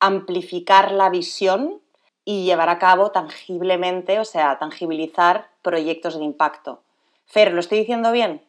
amplificar 0.00 0.92
la 0.92 1.08
visión 1.08 1.80
y 2.26 2.44
llevar 2.44 2.68
a 2.68 2.78
cabo 2.78 3.10
tangiblemente, 3.10 4.20
o 4.20 4.26
sea, 4.26 4.58
tangibilizar 4.58 5.48
proyectos 5.62 6.18
de 6.18 6.24
impacto. 6.26 6.82
Fer, 7.24 7.54
¿lo 7.54 7.60
estoy 7.60 7.78
diciendo 7.78 8.12
bien? 8.12 8.42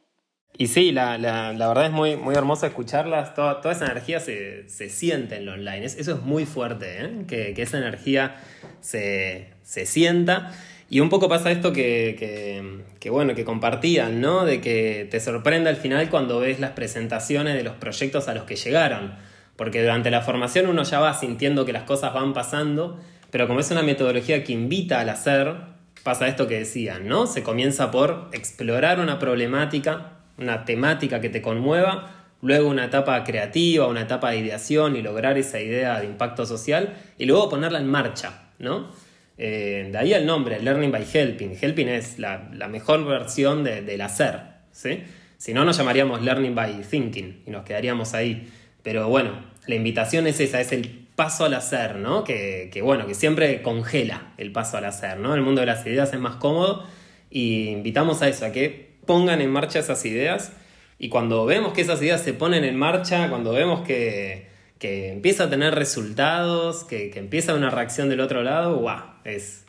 Y 0.56 0.68
sí, 0.68 0.92
la, 0.92 1.18
verdad 1.18 1.88
es 1.88 1.92
muy, 1.92 2.16
muy 2.16 2.36
hermoso 2.36 2.68
escucharlas, 2.68 3.34
toda, 3.34 3.60
toda 3.60 3.74
esa 3.74 3.86
energía 3.86 4.20
se, 4.20 4.68
siente 4.68 5.38
en 5.38 5.48
lo 5.48 5.54
online, 5.54 5.86
eso 5.86 6.12
es 6.14 6.22
muy 6.22 6.46
fuerte, 6.46 7.04
¿eh? 7.04 7.26
que, 7.28 7.60
esa 7.60 7.80
energía 7.80 8.36
se, 8.80 9.50
sienta. 9.64 10.52
Y 10.92 11.00
un 11.00 11.10
poco 11.10 11.28
pasa 11.28 11.50
esto 11.50 11.74
que, 11.74 12.86
bueno, 13.10 13.34
que 13.34 13.46
compartían, 13.46 14.22
¿no? 14.22 14.46
De 14.46 14.62
que 14.62 15.08
te 15.10 15.20
sorprende 15.20 15.72
al 15.72 15.76
final 15.76 16.10
cuando 16.12 16.40
ves 16.40 16.60
las 16.60 16.72
presentaciones 16.72 17.56
de 17.56 17.64
los 17.64 17.76
proyectos 17.78 18.28
a 18.28 18.36
los 18.36 18.44
que 18.44 18.56
llegaron. 18.56 19.16
Porque 19.56 19.82
durante 19.82 20.12
la 20.12 20.22
formación 20.22 20.68
uno 20.68 20.84
ya 20.84 21.00
va 21.00 21.16
sintiendo 21.16 21.66
que 21.66 21.74
las 21.74 21.84
cosas 21.84 22.14
van 22.14 22.34
pasando, 22.34 23.00
pero 23.32 23.48
como 23.48 23.60
es 23.60 23.72
una 23.72 23.82
metodología 23.82 24.44
que 24.44 24.54
invita 24.54 25.00
al 25.00 25.10
hacer, 25.10 25.56
pasa 26.04 26.28
esto 26.28 26.48
que 26.48 26.60
decían, 26.60 27.08
¿no? 27.08 27.26
Se 27.26 27.42
comienza 27.42 27.90
por 27.90 28.30
explorar 28.34 29.00
una 29.00 29.18
problemática, 29.18 30.13
una 30.38 30.66
temática 30.66 31.22
que 31.22 31.30
te 31.30 31.42
conmueva, 31.42 32.26
luego 32.42 32.70
una 32.70 32.86
etapa 32.86 33.24
creativa, 33.24 33.88
una 33.88 34.02
etapa 34.02 34.32
de 34.32 34.40
ideación 34.40 34.96
y 34.96 35.02
lograr 35.02 35.38
esa 35.38 35.60
idea 35.60 36.00
de 36.00 36.06
impacto 36.06 36.46
social, 36.46 36.96
y 37.18 37.26
luego 37.26 37.50
ponerla 37.50 37.80
en 37.80 37.88
marcha, 37.88 38.50
¿no? 38.60 38.92
Eh, 39.38 39.90
de 39.92 39.98
ahí 39.98 40.14
el 40.14 40.26
nombre, 40.26 40.60
Learning 40.62 40.92
by 40.92 41.06
Helping. 41.12 41.58
Helping 41.60 41.90
es 41.90 42.20
la, 42.20 42.50
mejor 42.70 43.06
versión 43.06 43.64
del 43.64 44.02
hacer, 44.02 44.42
¿sí? 44.72 45.04
Si 45.38 45.54
no, 45.54 45.66
nos 45.66 45.78
llamaríamos 45.78 46.22
Learning 46.22 46.56
by 46.56 46.82
Thinking 46.82 47.44
y 47.48 47.52
nos 47.52 47.64
quedaríamos 47.64 48.14
ahí. 48.14 48.50
Pero 48.84 49.08
bueno, 49.10 49.32
la 49.68 49.76
invitación 49.76 50.28
es 50.28 50.40
esa, 50.40 50.62
es 50.62 50.72
el 50.72 51.08
paso 51.16 51.46
al 51.46 51.54
hacer, 51.54 51.96
¿no? 51.96 52.24
Que, 52.24 52.70
que, 52.72 52.82
bueno, 52.82 53.08
que 53.08 53.14
siempre 53.14 53.62
congela 53.62 54.34
el 54.38 54.52
paso 54.52 54.78
al 54.78 54.86
hacer, 54.86 55.18
¿no? 55.18 55.34
El 55.34 55.42
mundo 55.42 55.62
de 55.62 55.68
las 55.68 55.86
ideas 55.86 56.14
es 56.14 56.20
más 56.20 56.36
cómodo 56.36 56.86
y 57.30 57.70
invitamos 57.70 58.22
a 58.22 58.28
eso, 58.28 58.46
a 58.46 58.52
que 58.52 58.93
pongan 59.06 59.42
en 59.42 59.52
marcha 59.52 59.80
esas 59.80 60.06
ideas 60.06 60.52
y 61.00 61.10
cuando 61.10 61.46
vemos 61.46 61.74
que 61.74 61.82
esas 61.82 62.02
ideas 62.02 62.22
se 62.22 62.34
ponen 62.34 62.64
en 62.64 62.78
marcha, 62.78 63.30
cuando 63.30 63.52
vemos 63.52 63.86
que, 63.86 64.52
empieza 64.80 65.46
a 65.46 65.50
tener 65.50 65.76
resultados, 65.76 66.84
que, 66.84 67.12
empieza 67.16 67.56
una 67.56 67.70
reacción 67.70 68.10
del 68.10 68.20
otro 68.20 68.44
lado, 68.44 68.78
¡guau! 68.78 69.04
Es, 69.24 69.64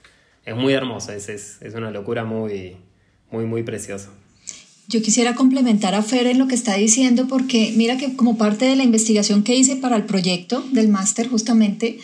es 0.44 0.56
muy 0.56 0.72
hermoso, 0.72 1.12
es, 1.12 1.28
es, 1.28 1.74
una 1.74 1.90
locura 1.90 2.24
muy, 2.24 2.76
muy, 3.30 3.46
muy 3.46 3.62
preciosa. 3.62 4.10
Yo 4.86 5.00
quisiera 5.02 5.34
complementar 5.34 5.94
a 5.94 6.02
Fer 6.02 6.26
en 6.26 6.38
lo 6.38 6.46
que 6.46 6.54
está 6.54 6.74
diciendo 6.74 7.26
porque 7.26 7.72
mira 7.74 7.96
que 7.96 8.14
como 8.16 8.36
parte 8.36 8.66
de 8.66 8.76
la 8.76 8.84
investigación 8.84 9.42
que 9.42 9.56
hice 9.56 9.76
para 9.76 9.96
el 9.96 10.04
proyecto 10.04 10.64
del 10.72 10.88
máster 10.88 11.28
justamente, 11.28 11.98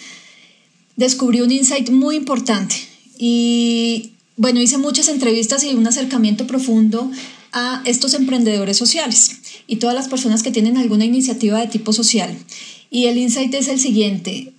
descubrí 0.97 1.41
un 1.41 1.53
insight 1.53 1.91
muy 1.91 2.17
importante 2.17 2.75
y 3.19 4.15
bueno, 4.41 4.59
hice 4.59 4.79
muchas 4.79 5.09
entrevistas 5.09 5.65
y 5.65 5.75
un 5.75 5.87
acercamiento 5.87 6.47
profundo 6.47 7.11
a 7.53 7.83
estos 7.85 8.15
emprendedores 8.15 8.79
sociales 8.79 9.33
y 9.67 9.77
todas 9.77 9.95
las 9.95 10.09
personas 10.09 10.43
que 10.43 10.51
tienen 10.51 10.79
alguna 10.79 11.05
iniciativa 11.05 11.59
de 11.59 11.67
tipo 11.67 11.93
social. 11.93 12.35
Y 12.91 13.05
el 13.05 13.19
insight 13.19 13.53
es 13.53 13.69
el 13.69 13.79
siguiente, 13.79 14.55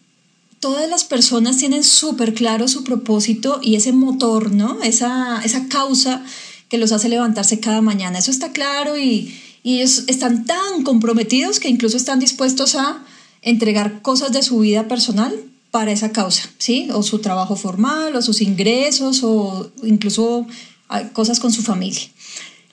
todas 0.59 0.87
las 0.87 1.03
personas 1.03 1.57
tienen 1.57 1.83
súper 1.83 2.35
claro 2.35 2.67
su 2.67 2.83
propósito 2.83 3.59
y 3.59 3.73
ese 3.73 3.91
motor, 3.91 4.51
¿no? 4.51 4.83
Esa, 4.83 5.41
esa 5.43 5.67
causa 5.67 6.23
que 6.69 6.77
los 6.77 6.91
hace 6.91 7.09
levantarse 7.09 7.59
cada 7.59 7.81
mañana. 7.81 8.19
Eso 8.19 8.29
está 8.29 8.51
claro 8.51 8.99
y, 8.99 9.35
y 9.63 9.79
ellos 9.79 10.03
están 10.05 10.45
tan 10.45 10.83
comprometidos 10.83 11.59
que 11.59 11.69
incluso 11.69 11.97
están 11.97 12.19
dispuestos 12.19 12.75
a 12.75 13.03
entregar 13.41 14.03
cosas 14.03 14.31
de 14.31 14.43
su 14.43 14.59
vida 14.59 14.87
personal 14.87 15.33
para 15.71 15.91
esa 15.91 16.11
causa, 16.11 16.49
¿sí? 16.57 16.89
O 16.93 17.01
su 17.01 17.19
trabajo 17.19 17.55
formal, 17.55 18.15
o 18.15 18.21
sus 18.21 18.41
ingresos, 18.41 19.23
o 19.23 19.71
incluso 19.83 20.45
ah, 20.89 21.03
cosas 21.13 21.39
con 21.39 21.51
su 21.51 21.63
familia. 21.63 22.03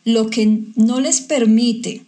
Lo 0.05 0.29
que 0.31 0.61
no 0.75 1.01
les 1.01 1.21
permite, 1.21 2.03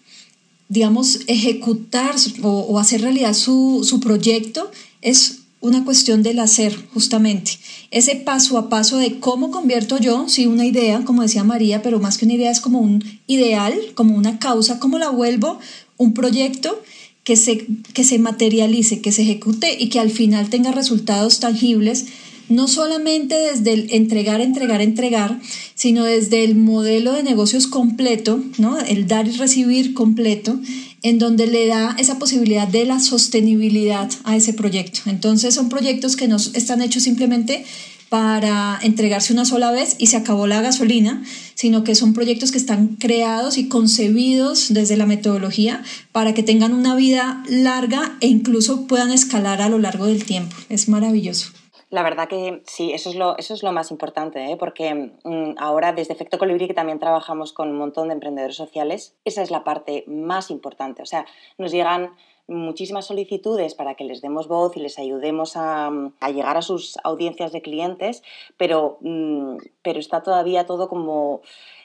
digamos, 0.69 1.21
ejecutar 1.29 2.15
o, 2.43 2.79
hacer 2.79 3.03
realidad 3.03 3.35
su, 3.35 3.83
su 3.85 4.01
proyecto 4.01 4.71
es 5.01 5.39
una 5.61 5.85
cuestión 5.85 6.23
del 6.23 6.39
hacer, 6.39 6.75
justamente. 6.95 7.53
Ese 7.91 8.17
paso 8.17 8.59
a 8.59 8.69
paso 8.69 8.97
de 8.97 9.21
cómo 9.21 9.51
convierto 9.51 9.99
yo, 9.99 10.29
sí, 10.29 10.47
una 10.47 10.65
idea, 10.65 11.05
como 11.05 11.23
decía 11.23 11.45
María, 11.45 11.83
pero 11.83 12.01
más 12.01 12.17
que 12.17 12.25
una 12.25 12.35
idea 12.35 12.51
es 12.51 12.61
como 12.61 12.81
un 12.81 13.05
ideal, 13.27 13.75
como 13.95 14.17
una 14.17 14.39
causa, 14.39 14.81
cómo 14.81 14.99
la 14.99 15.11
vuelvo 15.11 15.59
un 15.99 16.15
proyecto 16.15 16.83
que 17.25 17.37
se, 17.37 17.67
que 17.95 18.05
se 18.05 18.19
materialice, 18.19 19.01
que 19.01 19.13
se 19.13 19.23
ejecute 19.23 19.77
y 19.79 19.89
que 19.89 20.01
al 20.01 20.11
final 20.11 20.51
tenga 20.51 20.73
resultados 20.73 21.41
tangibles, 21.41 22.07
no 22.49 22.67
solamente 22.67 23.37
desde 23.37 23.73
el 23.73 23.93
entregar, 23.93 24.41
entregar, 24.41 24.81
entregar, 24.81 25.41
sino 25.75 26.05
desde 26.05 26.43
el 26.43 26.57
modelo 26.57 27.13
de 27.13 27.23
negocios 27.23 27.67
completo, 27.69 28.43
¿no? 28.59 28.79
el 28.81 29.07
dar 29.07 29.29
y 29.29 29.33
recibir 29.33 29.95
completo, 29.95 30.59
en 31.03 31.19
donde 31.19 31.47
le 31.47 31.67
da 31.67 31.95
esa 31.99 32.19
posibilidad 32.19 32.67
de 32.67 32.85
la 32.85 32.99
sostenibilidad 32.99 34.11
a 34.25 34.37
ese 34.37 34.53
proyecto. 34.53 35.03
Entonces 35.07 35.55
son 35.55 35.69
proyectos 35.69 36.17
que 36.17 36.29
no 36.29 36.37
están 36.37 36.83
hechos 36.83 37.05
simplemente 37.05 37.65
para 38.11 38.79
entregarse 38.83 39.33
una 39.33 39.45
sola 39.45 39.71
vez 39.71 39.95
y 39.97 40.09
se 40.09 40.17
acabó 40.17 40.49
la 40.49 40.61
gasolina, 40.61 41.23
sino 41.55 41.85
que 41.85 41.95
son 41.95 42.13
proyectos 42.13 42.51
que 42.51 42.59
están 42.59 42.97
creados 42.97 43.57
y 43.57 43.69
concebidos 43.69 44.75
desde 44.75 44.97
la 44.97 45.07
metodología 45.07 45.83
para 46.11 46.35
que 46.35 46.43
tengan 46.43 46.75
una 46.75 46.97
vida 46.97 47.43
larga 47.49 48.17
e 48.21 48.27
incluso 48.27 48.89
puedan 48.89 49.13
escalar 49.13 49.63
a 49.63 49.69
lo 49.69 49.79
largo 49.79 50.07
del 50.07 50.25
tiempo. 50.25 50.57
Es 50.69 50.89
maravilloso. 50.89 51.53
La 51.91 52.05
verdad 52.05 52.29
que 52.29 52.63
sí, 52.67 52.93
eso 52.93 53.11
es 53.11 53.17
lo, 53.17 53.37
eso 53.37 53.53
es 53.53 53.65
lo 53.65 53.73
más 53.73 53.91
importante, 53.91 54.53
¿eh? 54.53 54.57
porque 54.57 55.13
mm, 55.25 55.55
ahora 55.59 55.93
desde 55.93 56.13
Efecto 56.15 56.39
Colibrí, 56.39 56.69
que 56.69 56.75
también 56.75 57.01
trabajamos 57.01 57.53
con 57.53 57.69
un 57.69 57.79
montón 57.79 58.09
de 58.09 58.15
emprendedores 58.15 58.57
sociales, 58.57 59.17
esa 59.25 59.43
es 59.43 59.51
la 59.51 59.65
parte 59.65 60.05
más 60.07 60.53
importante. 60.53 61.03
O 61.03 61.07
sea, 61.07 61.27
nos 61.59 61.73
llegan 61.73 62.13
muchísimas 62.47 63.07
solicitudes 63.07 63.75
para 63.75 63.95
que 63.95 64.05
les 64.05 64.21
demos 64.21 64.47
voz 64.47 64.77
y 64.77 64.81
les 64.81 64.99
ayudemos 64.99 65.57
a, 65.57 65.91
llegar 66.33 66.57
a 66.57 66.63
sus 66.63 66.97
audiencias 67.03 67.51
de 67.51 67.63
clientes, 67.63 68.23
pero, 68.57 68.99
mm, 69.01 69.57
pero 69.83 69.99
está 69.99 70.23
todavía 70.23 70.67
todo 70.67 70.89
como 70.89 71.43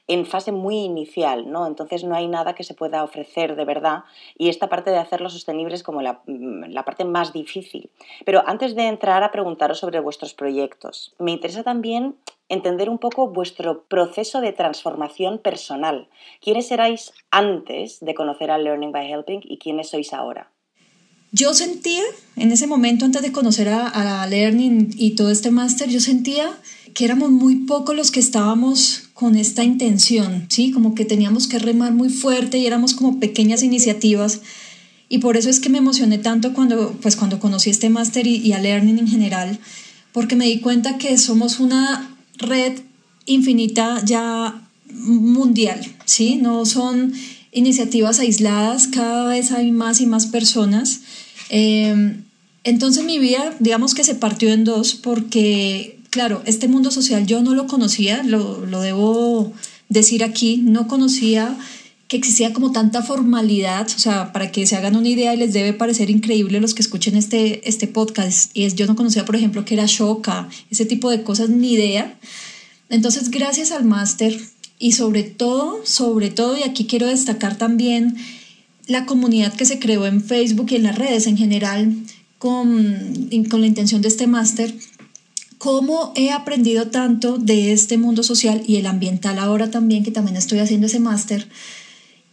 en 0.08 0.26
fase 0.26 0.52
muy 0.52 0.78
inicial, 0.78 1.52
¿no? 1.52 1.66
Entonces 1.68 2.04
no 2.04 2.16
hay 2.16 2.28
nada 2.28 2.54
que 2.56 2.64
se 2.64 2.74
pueda 2.74 3.04
ofrecer 3.04 3.56
de 3.56 3.66
verdad 3.66 4.04
y 4.38 4.50
esta 4.50 4.70
parte 4.70 4.92
de 4.92 4.98
hacerlo 4.98 5.30
sostenible 5.30 5.76
es 5.76 5.84
como 5.84 6.02
la, 6.02 6.22
mm, 6.28 6.66
la, 6.70 6.86
parte 6.86 7.06
más 7.06 7.34
difícil. 7.34 7.90
Pero 8.26 8.44
antes 8.46 8.76
de 8.76 8.88
entrar 8.88 9.24
a 9.24 9.32
preguntaros 9.32 9.80
sobre 9.80 10.00
vuestros 10.00 10.34
proyectos, 10.34 11.16
me 11.20 11.32
interesa 11.32 11.64
también 11.64 12.16
entender 12.50 12.90
un 12.90 13.00
poco 13.00 13.28
vuestro 13.30 13.84
proceso 13.84 14.42
de 14.42 14.54
transformación 14.54 15.40
personal. 15.40 16.08
¿Quiénes 16.42 16.72
erais 16.72 17.14
antes 17.32 18.00
de 18.00 18.14
conocer 18.14 18.52
a 18.52 18.58
Learning 18.58 18.92
by 18.92 19.12
Helping 19.12 19.42
y 19.44 19.58
quiénes 19.58 19.90
sois 19.90 20.14
ahora? 20.14 20.52
Yo 21.32 21.54
sentía, 21.54 22.04
en 22.38 22.54
ese 22.54 22.66
momento, 22.66 23.04
antes 23.04 23.22
de 23.22 23.34
conocer 23.34 23.68
a, 23.68 24.26
Learning 24.28 24.92
y 24.96 25.16
todo 25.16 25.32
este 25.32 25.52
máster, 25.52 25.90
yo 25.90 26.00
sentía 26.00 26.50
que 26.96 27.06
éramos 27.06 27.30
muy 27.30 27.58
pocos 27.58 27.96
los 27.96 28.10
que 28.10 28.20
estábamos 28.20 29.10
con 29.14 29.36
esta 29.36 29.64
intención, 29.64 30.48
¿sí? 30.50 30.72
Como 30.72 30.96
que 30.96 31.06
teníamos 31.06 31.48
que 31.48 31.60
remar 31.60 31.94
muy 31.94 32.10
fuerte 32.10 32.58
y 32.58 32.66
éramos 32.66 32.96
como 32.96 33.20
pequeñas 33.20 33.62
iniciativas. 33.62 34.40
Y 35.10 35.20
por 35.20 35.38
eso 35.38 35.52
es 35.52 35.60
que 35.60 35.70
me 35.70 35.78
emocioné 35.78 36.18
tanto 36.18 36.54
cuando, 36.54 36.94
pues 37.02 37.16
cuando 37.16 37.40
conocí 37.40 37.70
este 37.70 37.90
máster 37.90 38.26
y, 38.26 38.38
y 38.38 38.54
a 38.54 38.60
Learning 38.60 38.98
en 38.98 39.08
general, 39.08 39.60
porque 40.12 40.36
me 40.36 40.46
di 40.46 40.62
cuenta 40.62 40.98
que 40.98 41.18
somos 41.20 41.60
una 41.60 42.16
red 42.38 42.80
infinita 43.28 44.02
ya 44.04 44.66
mundial, 44.90 45.86
¿sí? 46.06 46.38
No 46.38 46.66
son 46.66 47.14
iniciativas 47.52 48.20
aisladas, 48.20 48.88
cada 48.88 49.28
vez 49.28 49.52
hay 49.52 49.72
más 49.72 50.02
y 50.02 50.06
más 50.06 50.28
personas. 50.28 51.02
Em, 51.50 52.24
entonces 52.64 53.04
mi 53.04 53.20
vida, 53.20 53.56
digamos 53.60 53.94
que 53.94 54.04
se 54.04 54.16
partió 54.16 54.50
en 54.52 54.64
dos 54.64 54.96
porque, 54.96 56.00
claro, 56.16 56.42
este 56.46 56.70
mundo 56.70 56.92
social 56.92 57.26
yo 57.26 57.42
no 57.42 57.54
lo 57.54 57.68
conocía, 57.68 58.24
lo, 58.24 58.66
lo 58.66 58.80
debo 58.80 59.52
decir 59.90 60.24
aquí, 60.24 60.62
no 60.64 60.88
conocía 60.88 61.58
que 62.08 62.16
existía 62.16 62.54
como 62.54 62.72
tanta 62.72 63.02
formalidad, 63.02 63.86
o 63.94 64.00
sea, 64.00 64.32
para 64.32 64.50
que 64.50 64.66
se 64.66 64.78
hagan 64.78 64.96
una 64.96 65.10
idea 65.10 65.34
y 65.34 65.38
les 65.38 65.52
debe 65.52 65.74
parecer 65.74 66.10
increíble 66.10 66.62
los 66.62 66.74
que 66.74 66.84
escuchen 66.84 67.18
este, 67.18 67.68
este 67.68 67.88
podcast, 67.88 68.56
y 68.56 68.64
es, 68.64 68.76
yo 68.76 68.88
no 68.88 68.96
conocía, 68.96 69.26
por 69.26 69.36
ejemplo, 69.36 69.66
que 69.66 69.74
era 69.74 69.88
Shoka, 69.88 70.48
ese 70.72 70.86
tipo 70.86 71.10
de 71.10 71.22
cosas, 71.22 71.50
ni 71.50 71.74
idea. 71.74 72.18
Entonces, 72.88 73.30
gracias 73.30 73.74
al 73.74 73.84
máster 73.84 74.40
y 74.80 74.94
sobre 74.94 75.24
todo, 75.24 75.82
sobre 75.84 76.30
todo, 76.30 76.56
y 76.58 76.64
aquí 76.64 76.86
quiero 76.86 77.08
destacar 77.08 77.58
también 77.58 78.16
la 78.88 79.06
comunidad 79.06 79.54
que 79.54 79.66
se 79.66 79.80
creó 79.80 80.06
en 80.06 80.24
Facebook 80.24 80.68
y 80.70 80.76
en 80.76 80.84
las 80.84 80.98
redes 80.98 81.28
en 81.28 81.36
general 81.36 81.94
con, 82.38 83.30
con 83.50 83.60
la 83.60 83.68
intención 83.68 84.02
de 84.02 84.08
este 84.08 84.28
máster, 84.28 84.74
cómo 85.66 86.14
he 86.16 86.30
aprendido 86.30 86.90
tanto 86.92 87.40
de 87.40 87.74
este 87.74 87.98
mundo 87.98 88.22
social 88.22 88.62
y 88.68 88.76
el 88.76 88.86
ambiental 88.86 89.40
ahora 89.40 89.72
también, 89.72 90.04
que 90.04 90.12
también 90.12 90.38
estoy 90.38 90.60
haciendo 90.60 90.86
ese 90.86 91.00
máster, 91.00 91.50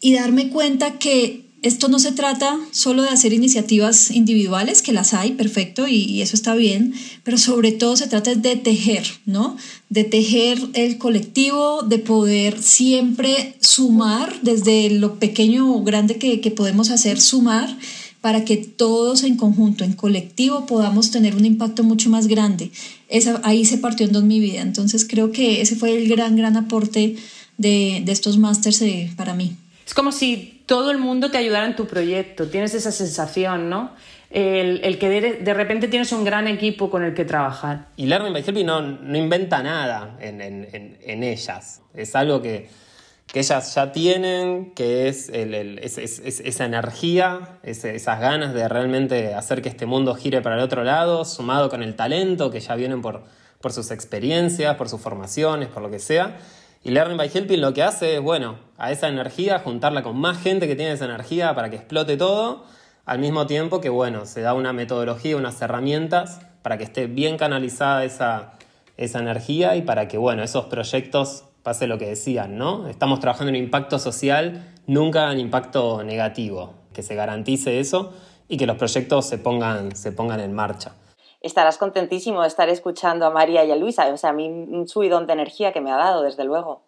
y 0.03 0.13
darme 0.13 0.51
cuenta 0.51 0.99
que 0.99 1.47
esto 1.63 1.89
no 1.89 1.99
se 1.99 2.13
trata 2.13 2.61
solo 2.73 3.01
de 3.03 3.09
hacer 3.09 3.33
iniciativas 3.33 4.11
individuales, 4.11 4.83
que 4.83 4.93
las 4.93 5.15
hay, 5.15 5.33
perfecto, 5.33 5.89
y, 5.89 6.21
eso 6.21 6.37
está 6.37 6.55
bien, 6.55 6.93
pero 7.23 7.39
sobre 7.39 7.73
todo 7.73 7.97
se 7.97 8.07
trata 8.07 8.35
de 8.35 8.57
tejer, 8.57 9.07
¿no? 9.25 9.57
De 9.89 10.05
tejer 10.05 10.59
el 10.75 10.99
colectivo, 10.99 11.81
de 11.81 12.01
poder 12.01 12.63
siempre 12.63 13.55
sumar 13.61 14.43
desde 14.43 14.91
lo 14.91 15.19
pequeño 15.19 15.75
o 15.75 15.83
grande 15.83 16.19
que, 16.19 16.43
que 16.43 16.51
podemos 16.51 16.91
hacer, 16.91 17.19
sumar 17.19 17.79
para 18.23 18.47
que 18.47 18.57
todos 18.57 19.25
en 19.25 19.37
conjunto, 19.37 19.85
en 19.85 19.93
colectivo, 19.93 20.65
podamos 20.65 21.11
tener 21.11 21.37
un 21.37 21.45
impacto 21.45 21.83
mucho 21.83 22.09
más 22.09 22.27
grande. 22.29 22.71
Esa, 23.11 23.43
ahí 23.45 23.67
se 23.67 23.77
partió 23.77 24.07
en 24.07 24.13
dos 24.13 24.25
mi 24.25 24.41
vida, 24.41 24.63
entonces 24.63 25.07
creo 25.07 25.31
que 25.31 25.61
ese 25.61 25.77
fue 25.77 25.95
el 25.95 26.09
gran, 26.09 26.37
gran 26.37 26.57
aporte 26.57 27.17
de, 27.59 28.01
de 28.03 28.13
estos 28.13 28.39
másters 28.39 28.81
eh, 28.81 29.13
para 29.17 29.35
mí. 29.35 29.57
Es 29.87 29.93
como 29.93 30.11
si 30.11 30.63
todo 30.67 30.91
el 30.91 30.99
mundo 30.99 31.31
te 31.31 31.37
ayudara 31.37 31.67
en 31.67 31.77
tu 31.77 31.87
proyecto, 31.87 32.49
tienes 32.49 32.73
esa 32.73 32.93
sensación, 32.93 33.69
¿no? 33.69 33.91
El, 34.31 34.99
que 34.99 35.11
de, 35.11 35.53
repente 35.53 35.89
tienes 35.89 36.11
un 36.13 36.25
gran 36.25 36.49
equipo 36.49 36.89
con 36.89 37.05
el 37.05 37.13
que 37.13 37.27
trabajar. 37.27 37.89
Y 37.99 38.07
Learning 38.07 38.33
by 38.33 38.43
Helping 38.43 38.65
no, 38.65 38.81
no 38.81 39.19
inventa 39.19 39.63
nada 39.63 40.17
en, 40.19 41.23
ellas. 41.23 41.83
Es 41.93 42.17
algo 42.17 42.41
que, 42.41 42.71
ellas 43.41 43.75
ya 43.75 43.93
tienen, 43.93 44.73
que 44.75 45.09
es, 45.09 45.31
esa 45.31 46.65
energía, 46.65 47.59
esas 47.63 48.21
ganas 48.21 48.53
de 48.53 48.69
realmente 48.69 49.35
hacer 49.35 49.63
que 49.63 49.71
este 49.71 49.87
mundo 49.87 50.15
gire 50.15 50.43
para 50.43 50.57
el 50.57 50.63
otro 50.63 50.85
lado, 50.85 51.25
sumado 51.25 51.71
con 51.71 51.83
el 51.83 51.97
talento 51.97 52.51
que 52.51 52.61
ya 52.61 52.75
vienen 52.75 53.01
por, 53.01 53.23
por 53.61 53.73
sus 53.73 53.91
experiencias, 53.91 54.77
por 54.77 54.91
sus 54.91 55.01
formaciones, 55.01 55.69
por 55.69 55.83
lo 55.83 55.91
que 55.91 55.99
sea. 55.99 56.37
Y 56.85 56.91
Learning 56.91 57.17
by 57.17 57.31
Helping 57.33 57.61
lo 57.61 57.73
que 57.73 57.83
hace 57.83 58.17
es, 58.17 58.21
bueno, 58.21 58.59
a 58.77 58.91
esa 58.91 59.09
energía, 59.09 59.61
juntarla 59.61 60.03
con 60.03 60.19
más 60.19 60.43
gente 60.43 60.67
que 60.67 60.77
tiene 60.77 60.93
esa 60.93 61.07
energía 61.07 61.55
para 61.55 61.71
que 61.71 61.77
explote 61.77 62.17
todo, 62.17 62.65
al 63.07 63.19
mismo 63.19 63.47
tiempo 63.47 63.81
que, 63.81 63.89
bueno, 63.89 64.27
se 64.27 64.43
da 64.43 64.53
una 64.53 64.73
metodología, 64.73 65.37
unas 65.37 65.61
herramientas 65.63 66.41
para 66.63 66.77
que 66.79 66.85
esté 66.85 67.07
bien 67.07 67.39
canalizada 67.39 68.05
esa, 68.05 68.53
esa 68.97 69.21
energía 69.21 69.75
y 69.77 69.83
para 69.83 70.07
que, 70.09 70.19
bueno, 70.19 70.43
esos 70.43 70.67
proyectos 70.67 71.45
pase 71.63 71.87
lo 71.87 71.99
que 71.99 72.07
decían, 72.07 72.57
¿no? 72.57 72.89
Estamos 72.89 73.21
trabajando 73.21 73.51
en 73.51 73.57
impacto 73.57 73.99
social, 73.99 74.73
nunca 74.87 75.31
en 75.33 75.39
impacto 75.39 76.03
negativo, 76.03 76.75
que 76.93 77.03
se 77.03 77.15
garantice 77.15 77.81
eso 77.81 78.13
y 78.49 78.57
que 78.57 78.67
los 78.67 78.77
proyectos 78.77 79.27
se 79.27 79.39
pongan, 79.39 79.95
se 79.97 80.13
pongan 80.13 80.41
en 80.41 80.53
marcha 80.53 80.95
estarás 81.43 81.77
contentísimo 81.77 82.43
de 82.43 82.49
estar 82.49 82.69
escuchando 82.69 83.27
a 83.27 83.31
María 83.31 83.65
y 83.65 83.71
a 83.71 83.77
Luisa. 83.77 84.07
O 84.13 84.17
sea, 84.17 84.31
a 84.31 84.33
mí 84.33 84.49
un 84.49 84.89
subidón 84.89 85.27
de 85.27 85.35
energía 85.35 85.73
que 85.73 85.81
me 85.81 85.91
ha 85.91 85.97
dado, 85.97 86.23
desde 86.23 86.45
luego. 86.45 86.85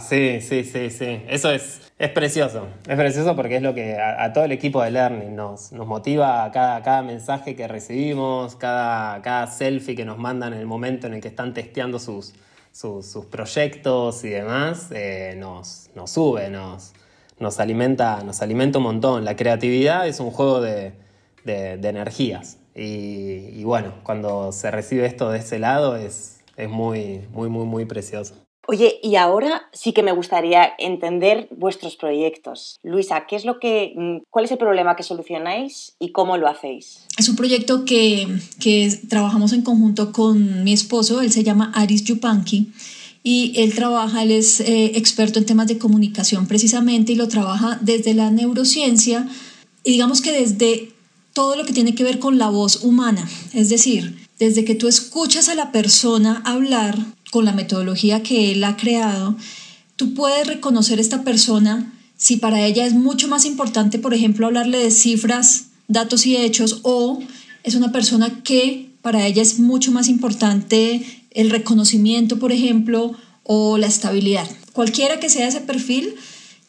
sí, 0.00 0.40
sí, 0.40 0.64
sí, 0.64 0.90
sí. 0.90 1.22
Eso 1.28 1.50
es, 1.50 1.92
es 1.98 2.10
precioso. 2.10 2.66
Es 2.86 2.96
precioso 2.96 3.34
porque 3.34 3.56
es 3.56 3.62
lo 3.62 3.74
que 3.74 3.98
a, 3.98 4.32
todo 4.32 4.44
el 4.44 4.52
equipo 4.52 4.82
de 4.82 4.90
Learning 4.90 5.34
nos, 5.34 5.72
nos 5.72 5.86
motiva 5.86 6.50
cada, 6.52 6.82
cada 6.82 7.02
mensaje 7.02 7.56
que 7.56 7.66
recibimos, 7.66 8.54
cada, 8.56 9.22
cada 9.22 9.46
selfie 9.46 9.96
que 9.96 10.04
nos 10.04 10.18
mandan 10.18 10.52
en 10.52 10.60
el 10.60 10.66
momento 10.66 11.06
en 11.06 11.14
el 11.14 11.20
que 11.20 11.28
están 11.28 11.54
testeando 11.54 11.98
sus, 11.98 12.34
sus, 12.74 13.26
proyectos 13.30 14.24
y 14.24 14.30
demás, 14.30 14.88
eh, 14.90 15.36
nos, 15.38 15.90
nos 15.94 16.10
sube, 16.10 16.50
nos, 16.50 16.92
nos, 17.38 17.60
alimenta, 17.60 18.22
nos 18.24 18.42
alimenta 18.42 18.78
un 18.78 18.84
montón. 18.84 19.24
La 19.24 19.36
creatividad 19.36 20.08
es 20.08 20.18
un 20.18 20.32
juego 20.32 20.60
de, 20.60 20.92
de, 21.44 21.88
energías. 21.88 22.58
Y, 22.74 23.62
bueno, 23.62 23.94
cuando 24.02 24.50
se 24.50 24.70
recibe 24.72 25.06
esto 25.06 25.30
de 25.30 25.38
ese 25.38 25.60
lado 25.60 25.96
es, 25.96 26.40
es 26.56 26.68
muy, 26.68 27.28
muy, 27.30 27.48
muy, 27.48 27.64
muy 27.64 27.84
precioso. 27.84 28.43
Oye, 28.66 28.98
y 29.02 29.16
ahora 29.16 29.68
sí 29.72 29.92
que 29.92 30.02
me 30.02 30.12
gustaría 30.12 30.72
entender 30.78 31.48
vuestros 31.50 31.96
proyectos. 31.96 32.78
Luisa, 32.82 33.26
¿qué 33.28 33.36
es 33.36 33.44
lo 33.44 33.58
que, 33.58 33.92
mm, 33.94 34.22
¿cuál 34.30 34.46
es 34.46 34.50
el 34.50 34.58
problema 34.58 34.96
que 34.96 35.02
solucionáis 35.02 35.94
y 35.98 36.12
cómo 36.12 36.36
lo 36.36 36.48
hacéis? 36.48 37.00
Es 37.18 37.28
un 37.28 37.36
proyecto 37.36 37.84
que, 37.84 38.26
que 38.60 38.98
trabajamos 39.08 39.52
en 39.52 39.62
conjunto 39.62 40.12
con 40.12 40.64
mi 40.64 40.72
esposo, 40.72 41.20
él 41.20 41.30
se 41.30 41.44
llama 41.44 41.72
Aris 41.74 42.04
Yupanqui 42.04 42.72
y 43.22 43.52
él 43.56 43.74
trabaja, 43.74 44.22
él 44.22 44.30
es 44.30 44.60
eh, 44.60 44.92
experto 44.96 45.38
en 45.38 45.46
temas 45.46 45.66
de 45.66 45.78
comunicación 45.78 46.46
precisamente 46.46 47.12
y 47.12 47.16
lo 47.16 47.28
trabaja 47.28 47.78
desde 47.80 48.14
la 48.14 48.30
neurociencia 48.30 49.26
y 49.82 49.92
digamos 49.92 50.20
que 50.20 50.32
desde 50.32 50.92
todo 51.32 51.56
lo 51.56 51.64
que 51.64 51.72
tiene 51.72 51.94
que 51.94 52.04
ver 52.04 52.18
con 52.18 52.38
la 52.38 52.48
voz 52.48 52.84
humana. 52.84 53.28
Es 53.52 53.68
decir, 53.68 54.28
desde 54.38 54.64
que 54.64 54.74
tú 54.74 54.88
escuchas 54.88 55.48
a 55.48 55.54
la 55.54 55.72
persona 55.72 56.42
hablar 56.44 56.96
con 57.34 57.44
la 57.44 57.52
metodología 57.52 58.22
que 58.22 58.52
él 58.52 58.62
ha 58.62 58.76
creado, 58.76 59.34
tú 59.96 60.14
puedes 60.14 60.46
reconocer 60.46 61.00
esta 61.00 61.24
persona 61.24 61.92
si 62.16 62.36
para 62.36 62.64
ella 62.64 62.86
es 62.86 62.94
mucho 62.94 63.26
más 63.26 63.44
importante, 63.44 63.98
por 63.98 64.14
ejemplo, 64.14 64.46
hablarle 64.46 64.78
de 64.78 64.92
cifras, 64.92 65.64
datos 65.88 66.26
y 66.26 66.36
hechos, 66.36 66.78
o 66.84 67.18
es 67.64 67.74
una 67.74 67.90
persona 67.90 68.44
que 68.44 68.88
para 69.02 69.26
ella 69.26 69.42
es 69.42 69.58
mucho 69.58 69.90
más 69.90 70.06
importante 70.06 71.04
el 71.32 71.50
reconocimiento, 71.50 72.38
por 72.38 72.52
ejemplo, 72.52 73.16
o 73.42 73.78
la 73.78 73.88
estabilidad. 73.88 74.48
Cualquiera 74.72 75.18
que 75.18 75.28
sea 75.28 75.48
ese 75.48 75.60
perfil, 75.60 76.14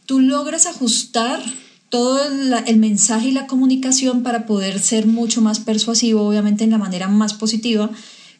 tú 0.07 0.19
logras 0.19 0.65
ajustar 0.65 1.43
todo 1.89 2.19
el, 2.25 2.77
mensaje 2.77 3.27
y 3.27 3.33
la 3.33 3.45
comunicación 3.45 4.23
para 4.23 4.47
poder 4.47 4.79
ser 4.79 5.05
mucho 5.05 5.43
más 5.43 5.59
persuasivo, 5.59 6.27
obviamente 6.27 6.63
en 6.63 6.71
la 6.71 6.79
manera 6.79 7.07
más 7.07 7.35
positiva, 7.35 7.91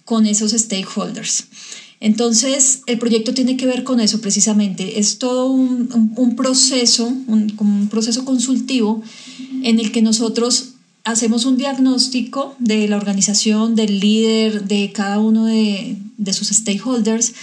con 0.06 0.26
esos 0.26 0.54
stakeholders. 0.54 1.46
Entonces, 2.06 2.84
el 2.86 3.00
proyecto 3.00 3.34
tiene 3.34 3.58
que 3.58 3.66
ver 3.66 3.84
con 3.84 4.00
eso 4.00 4.22
precisamente. 4.22 5.00
Es 5.00 5.18
todo 5.18 5.50
un, 5.50 6.36
proceso, 6.38 7.08
un, 7.08 7.88
proceso 7.90 8.26
consultivo 8.26 9.02
en 9.64 9.80
el 9.80 9.92
que 9.92 10.04
nosotros 10.04 10.76
hacemos 11.04 11.46
un 11.46 11.58
diagnóstico 11.58 12.56
de 12.60 12.88
la 12.88 12.98
organización, 12.98 13.74
del 13.74 14.00
líder, 14.00 14.68
de 14.68 14.92
cada 14.94 15.18
uno 15.18 15.46
de, 15.46 15.98
de 16.20 16.34
sus 16.34 16.50
stakeholders 16.50 17.34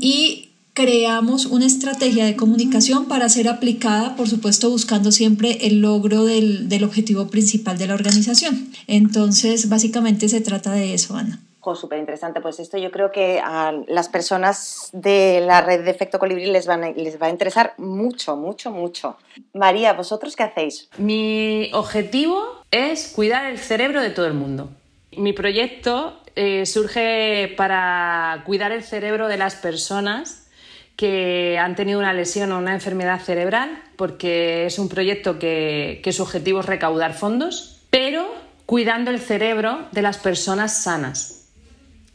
y 0.00 0.48
creamos 0.72 1.44
una 1.44 1.66
estrategia 1.66 2.24
de 2.24 2.36
comunicación 2.36 3.04
para 3.04 3.28
ser 3.28 3.48
aplicada, 3.48 4.16
por 4.16 4.30
supuesto, 4.30 4.70
buscando 4.70 5.12
siempre 5.12 5.66
el 5.66 5.82
logro 5.82 6.24
del, 6.24 6.70
del 6.70 6.84
objetivo 6.84 7.28
principal 7.28 7.76
de 7.76 7.88
la 7.88 7.94
organización. 7.96 8.70
Entonces, 8.86 9.68
básicamente 9.68 10.30
se 10.30 10.40
trata 10.40 10.72
de 10.72 10.94
eso, 10.94 11.16
Ana. 11.16 11.38
Súper 11.74 11.98
interesante. 11.98 12.40
Pues 12.40 12.58
esto 12.60 12.78
yo 12.78 12.90
creo 12.90 13.12
que 13.12 13.40
a 13.40 13.72
las 13.86 14.08
personas 14.08 14.90
de 14.92 15.40
la 15.40 15.60
red 15.60 15.84
de 15.84 15.90
Efecto 15.90 16.18
Colibrí 16.18 16.46
les, 16.46 16.66
van 16.66 16.94
les 16.96 17.20
va 17.20 17.26
a 17.26 17.30
interesar 17.30 17.74
mucho, 17.78 18.36
mucho, 18.36 18.70
mucho. 18.70 19.16
María, 19.52 19.92
¿vosotros 19.92 20.36
qué 20.36 20.44
hacéis? 20.44 20.88
Mi 20.98 21.70
objetivo 21.72 22.42
es 22.70 23.12
cuidar 23.14 23.46
el 23.46 23.58
cerebro 23.58 24.00
de 24.02 24.10
todo 24.10 24.26
el 24.26 24.34
mundo. 24.34 24.70
Mi 25.16 25.32
proyecto 25.32 26.20
eh, 26.36 26.66
surge 26.66 27.52
para 27.56 28.42
cuidar 28.46 28.72
el 28.72 28.82
cerebro 28.82 29.28
de 29.28 29.36
las 29.36 29.56
personas 29.56 30.48
que 30.96 31.58
han 31.58 31.76
tenido 31.76 31.98
una 31.98 32.12
lesión 32.12 32.52
o 32.52 32.58
una 32.58 32.74
enfermedad 32.74 33.20
cerebral, 33.20 33.82
porque 33.96 34.66
es 34.66 34.78
un 34.78 34.90
proyecto 34.90 35.38
que, 35.38 36.02
su 36.12 36.22
objetivo 36.22 36.60
es 36.60 36.66
recaudar 36.66 37.14
fondos, 37.14 37.80
pero 37.88 38.26
cuidando 38.66 39.10
el 39.10 39.18
cerebro 39.18 39.88
de 39.92 40.02
las 40.02 40.18
personas 40.18 40.82
sanas. 40.82 41.39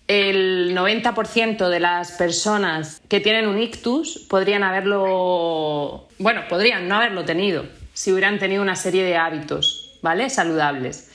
El 0.08 0.76
90% 0.76 1.68
de 1.68 1.80
las 1.80 2.12
personas 2.12 3.02
que 3.10 3.20
tienen 3.20 3.48
un 3.48 3.60
ictus 3.60 4.20
podrían 4.30 4.64
haberlo, 4.64 6.08
bueno, 6.20 6.44
podrían 6.48 6.88
no 6.88 6.96
haberlo 6.96 7.26
tenido 7.26 7.66
si 7.94 8.12
hubieran 8.12 8.38
tenido 8.38 8.62
una 8.62 8.76
serie 8.76 9.04
de 9.04 9.18
hábitos, 9.18 9.98
¿vale? 10.02 10.30
Saludables. 10.30 11.10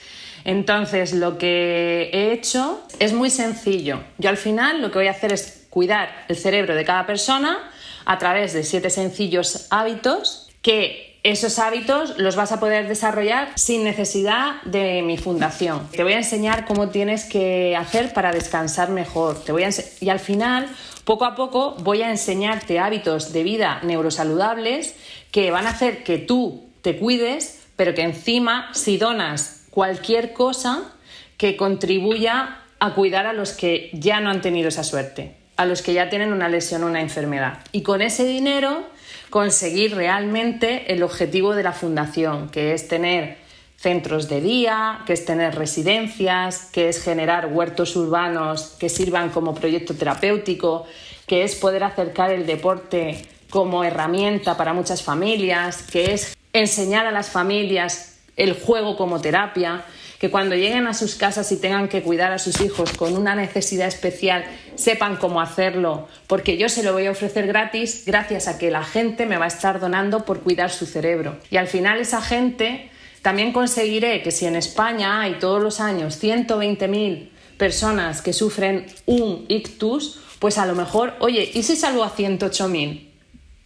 Entonces, 0.44 1.12
lo 1.12 1.38
que 1.38 2.10
he 2.12 2.32
hecho 2.32 2.82
es 2.98 3.12
muy 3.12 3.30
sencillo. 3.30 4.02
Yo 4.18 4.30
al 4.30 4.38
final 4.38 4.80
lo 4.80 4.90
que 4.90 4.98
voy 4.98 5.06
a 5.06 5.12
hacer 5.12 5.32
es 5.32 5.66
cuidar 5.70 6.24
el 6.28 6.36
cerebro 6.36 6.74
de 6.74 6.84
cada 6.84 7.06
persona 7.06 7.70
a 8.06 8.18
través 8.18 8.54
de 8.54 8.64
siete 8.64 8.90
sencillos 8.90 9.66
hábitos 9.70 10.48
que 10.62 11.09
esos 11.22 11.58
hábitos 11.58 12.16
los 12.18 12.36
vas 12.36 12.52
a 12.52 12.60
poder 12.60 12.88
desarrollar 12.88 13.50
sin 13.56 13.84
necesidad 13.84 14.62
de 14.62 15.02
mi 15.02 15.18
fundación. 15.18 15.86
Te 15.90 16.02
voy 16.02 16.14
a 16.14 16.18
enseñar 16.18 16.64
cómo 16.64 16.88
tienes 16.88 17.24
que 17.24 17.76
hacer 17.76 18.12
para 18.14 18.32
descansar 18.32 18.90
mejor. 18.90 19.42
Te 19.44 19.52
voy 19.52 19.64
a 19.64 19.70
y 20.00 20.08
al 20.08 20.18
final, 20.18 20.66
poco 21.04 21.26
a 21.26 21.34
poco, 21.34 21.76
voy 21.80 22.02
a 22.02 22.10
enseñarte 22.10 22.78
hábitos 22.78 23.32
de 23.32 23.42
vida 23.42 23.80
neurosaludables 23.82 24.94
que 25.30 25.50
van 25.50 25.66
a 25.66 25.70
hacer 25.70 26.02
que 26.04 26.18
tú 26.18 26.70
te 26.80 26.96
cuides, 26.96 27.66
pero 27.76 27.94
que 27.94 28.02
encima, 28.02 28.70
si 28.72 28.96
donas 28.96 29.66
cualquier 29.70 30.32
cosa 30.32 30.92
que 31.36 31.56
contribuya 31.56 32.56
a 32.80 32.94
cuidar 32.94 33.26
a 33.26 33.34
los 33.34 33.52
que 33.52 33.90
ya 33.92 34.20
no 34.20 34.30
han 34.30 34.40
tenido 34.40 34.68
esa 34.68 34.84
suerte, 34.84 35.36
a 35.56 35.66
los 35.66 35.82
que 35.82 35.92
ya 35.92 36.08
tienen 36.08 36.32
una 36.32 36.48
lesión 36.48 36.82
o 36.82 36.86
una 36.86 37.02
enfermedad. 37.02 37.58
Y 37.72 37.82
con 37.82 38.00
ese 38.00 38.24
dinero 38.24 38.86
conseguir 39.30 39.94
realmente 39.94 40.92
el 40.92 41.02
objetivo 41.02 41.54
de 41.54 41.62
la 41.62 41.72
fundación, 41.72 42.50
que 42.50 42.74
es 42.74 42.88
tener 42.88 43.38
centros 43.76 44.28
de 44.28 44.42
día, 44.42 45.00
que 45.06 45.14
es 45.14 45.24
tener 45.24 45.54
residencias, 45.54 46.68
que 46.72 46.90
es 46.90 47.02
generar 47.02 47.46
huertos 47.46 47.96
urbanos 47.96 48.76
que 48.78 48.90
sirvan 48.90 49.30
como 49.30 49.54
proyecto 49.54 49.94
terapéutico, 49.94 50.86
que 51.26 51.44
es 51.44 51.54
poder 51.54 51.84
acercar 51.84 52.30
el 52.30 52.46
deporte 52.46 53.24
como 53.48 53.82
herramienta 53.82 54.56
para 54.56 54.74
muchas 54.74 55.02
familias, 55.02 55.82
que 55.90 56.12
es 56.12 56.36
enseñar 56.52 57.06
a 57.06 57.10
las 57.10 57.30
familias 57.30 58.18
el 58.36 58.52
juego 58.52 58.96
como 58.96 59.20
terapia, 59.20 59.84
que 60.20 60.30
cuando 60.30 60.54
lleguen 60.54 60.86
a 60.86 60.92
sus 60.92 61.14
casas 61.14 61.50
y 61.50 61.56
tengan 61.56 61.88
que 61.88 62.02
cuidar 62.02 62.30
a 62.30 62.38
sus 62.38 62.60
hijos 62.60 62.92
con 62.92 63.16
una 63.16 63.34
necesidad 63.34 63.88
especial, 63.88 64.44
sepan 64.74 65.16
cómo 65.16 65.40
hacerlo, 65.40 66.08
porque 66.26 66.58
yo 66.58 66.68
se 66.68 66.82
lo 66.82 66.92
voy 66.92 67.06
a 67.06 67.12
ofrecer 67.12 67.46
gratis 67.46 68.02
gracias 68.04 68.46
a 68.46 68.58
que 68.58 68.70
la 68.70 68.84
gente 68.84 69.24
me 69.24 69.38
va 69.38 69.46
a 69.46 69.48
estar 69.48 69.80
donando 69.80 70.26
por 70.26 70.40
cuidar 70.40 70.70
su 70.70 70.84
cerebro. 70.84 71.38
Y 71.50 71.56
al 71.56 71.68
final 71.68 72.00
esa 72.00 72.20
gente 72.20 72.90
también 73.22 73.54
conseguiré 73.54 74.22
que 74.22 74.30
si 74.30 74.44
en 74.44 74.56
España 74.56 75.22
hay 75.22 75.38
todos 75.38 75.62
los 75.62 75.80
años 75.80 76.22
120.000 76.22 77.30
personas 77.56 78.20
que 78.20 78.34
sufren 78.34 78.86
un 79.06 79.46
ictus, 79.48 80.20
pues 80.38 80.58
a 80.58 80.66
lo 80.66 80.74
mejor, 80.74 81.14
oye, 81.20 81.50
¿y 81.54 81.62
si 81.62 81.76
salvo 81.76 82.04
a 82.04 82.14
108.000 82.14 83.08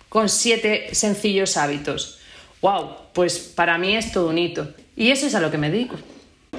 con 0.08 0.28
siete 0.28 0.94
sencillos 0.94 1.56
hábitos? 1.56 2.20
¡Wow! 2.62 2.90
Pues 3.12 3.38
para 3.40 3.76
mí 3.76 3.96
es 3.96 4.12
todo 4.12 4.28
un 4.28 4.38
hito. 4.38 4.68
Y 4.94 5.10
eso 5.10 5.26
es 5.26 5.34
a 5.34 5.40
lo 5.40 5.50
que 5.50 5.58
me 5.58 5.70
dedico. 5.70 5.96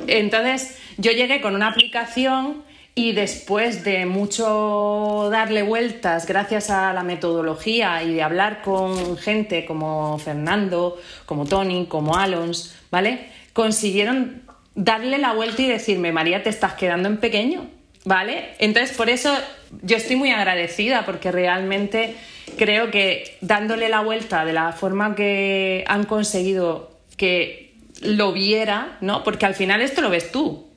Entonces 0.08 0.80
yo 0.98 1.12
llegué 1.12 1.42
con 1.42 1.56
una 1.56 1.68
aplicación 1.68 2.64
y 2.98 3.12
después 3.12 3.84
de 3.84 4.06
mucho 4.06 5.28
darle 5.30 5.64
vueltas 5.64 6.26
gracias 6.26 6.70
a 6.70 6.94
la 6.94 7.04
metodología 7.04 8.02
y 8.04 8.14
de 8.14 8.24
hablar 8.24 8.62
con 8.62 9.18
gente 9.18 9.66
como 9.66 10.18
Fernando, 10.18 10.98
como 11.26 11.46
Tony, 11.46 11.88
como 11.88 12.16
Alons, 12.16 12.74
¿vale? 12.90 13.28
Consiguieron 13.52 14.44
darle 14.76 15.18
la 15.18 15.34
vuelta 15.34 15.62
y 15.62 15.68
decirme, 15.68 16.14
María, 16.14 16.42
te 16.42 16.50
estás 16.50 16.74
quedando 16.74 17.10
en 17.10 17.18
pequeño, 17.18 17.68
¿vale? 18.06 18.52
Entonces 18.60 18.96
por 18.96 19.10
eso 19.10 19.34
yo 19.82 19.98
estoy 19.98 20.16
muy 20.16 20.32
agradecida 20.32 21.06
porque 21.06 21.34
realmente 21.34 22.16
creo 22.58 22.92
que 22.92 23.38
dándole 23.42 23.90
la 23.90 24.02
vuelta 24.02 24.46
de 24.46 24.54
la 24.54 24.72
forma 24.72 25.16
que 25.16 25.84
han 25.88 26.06
conseguido 26.06 26.92
que 27.18 27.65
lo 28.02 28.32
viera, 28.34 28.98
¿no? 29.02 29.24
Porque 29.24 29.46
al 29.46 29.56
final 29.56 29.82
esto 29.82 30.02
lo 30.02 30.10
ves 30.10 30.32
tú, 30.32 30.68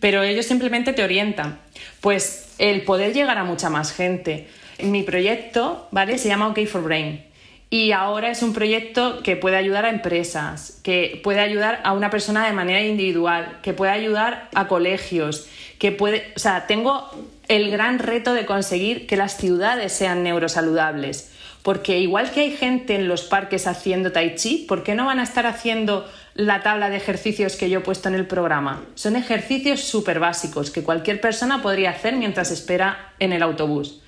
pero 0.00 0.22
ellos 0.22 0.46
simplemente 0.46 0.92
te 0.92 1.04
orientan. 1.04 1.60
Pues 2.00 2.54
el 2.58 2.82
poder 2.82 3.12
llegar 3.12 3.38
a 3.38 3.44
mucha 3.44 3.70
más 3.70 3.92
gente. 3.92 4.48
Mi 4.82 5.02
proyecto, 5.02 5.88
¿vale? 5.90 6.18
Se 6.18 6.28
llama 6.28 6.48
OK 6.48 6.66
for 6.66 6.82
Brain. 6.82 7.24
Y 7.70 7.92
ahora 7.92 8.30
es 8.30 8.42
un 8.42 8.54
proyecto 8.54 9.22
que 9.22 9.36
puede 9.36 9.56
ayudar 9.56 9.84
a 9.84 9.90
empresas, 9.90 10.80
que 10.82 11.20
puede 11.22 11.40
ayudar 11.40 11.80
a 11.84 11.92
una 11.92 12.08
persona 12.08 12.46
de 12.46 12.52
manera 12.52 12.80
individual, 12.80 13.58
que 13.62 13.74
puede 13.74 13.92
ayudar 13.92 14.48
a 14.54 14.68
colegios, 14.68 15.48
que 15.78 15.92
puede, 15.92 16.32
o 16.34 16.38
sea, 16.38 16.66
tengo 16.66 17.10
el 17.48 17.70
gran 17.70 17.98
reto 17.98 18.32
de 18.32 18.46
conseguir 18.46 19.06
que 19.06 19.16
las 19.16 19.36
ciudades 19.36 19.92
sean 19.92 20.22
neurosaludables, 20.22 21.30
porque 21.62 21.98
igual 21.98 22.30
que 22.30 22.40
hay 22.40 22.50
gente 22.56 22.94
en 22.94 23.08
los 23.08 23.22
parques 23.22 23.66
haciendo 23.66 24.12
tai 24.12 24.34
chi, 24.36 24.64
¿por 24.68 24.82
qué 24.82 24.94
no 24.94 25.06
van 25.06 25.18
a 25.18 25.24
estar 25.24 25.46
haciendo 25.46 26.06
la 26.38 26.62
tabla 26.62 26.88
de 26.88 26.96
ejercicios 26.96 27.56
que 27.56 27.68
yo 27.68 27.80
he 27.80 27.82
puesto 27.82 28.08
en 28.08 28.14
el 28.14 28.24
programa. 28.24 28.84
Son 28.94 29.16
ejercicios 29.16 29.80
súper 29.80 30.20
básicos 30.20 30.70
que 30.70 30.84
cualquier 30.84 31.20
persona 31.20 31.62
podría 31.62 31.90
hacer 31.90 32.14
mientras 32.14 32.52
espera 32.52 33.12
en 33.18 33.32
el 33.32 33.42
autobús. 33.42 34.02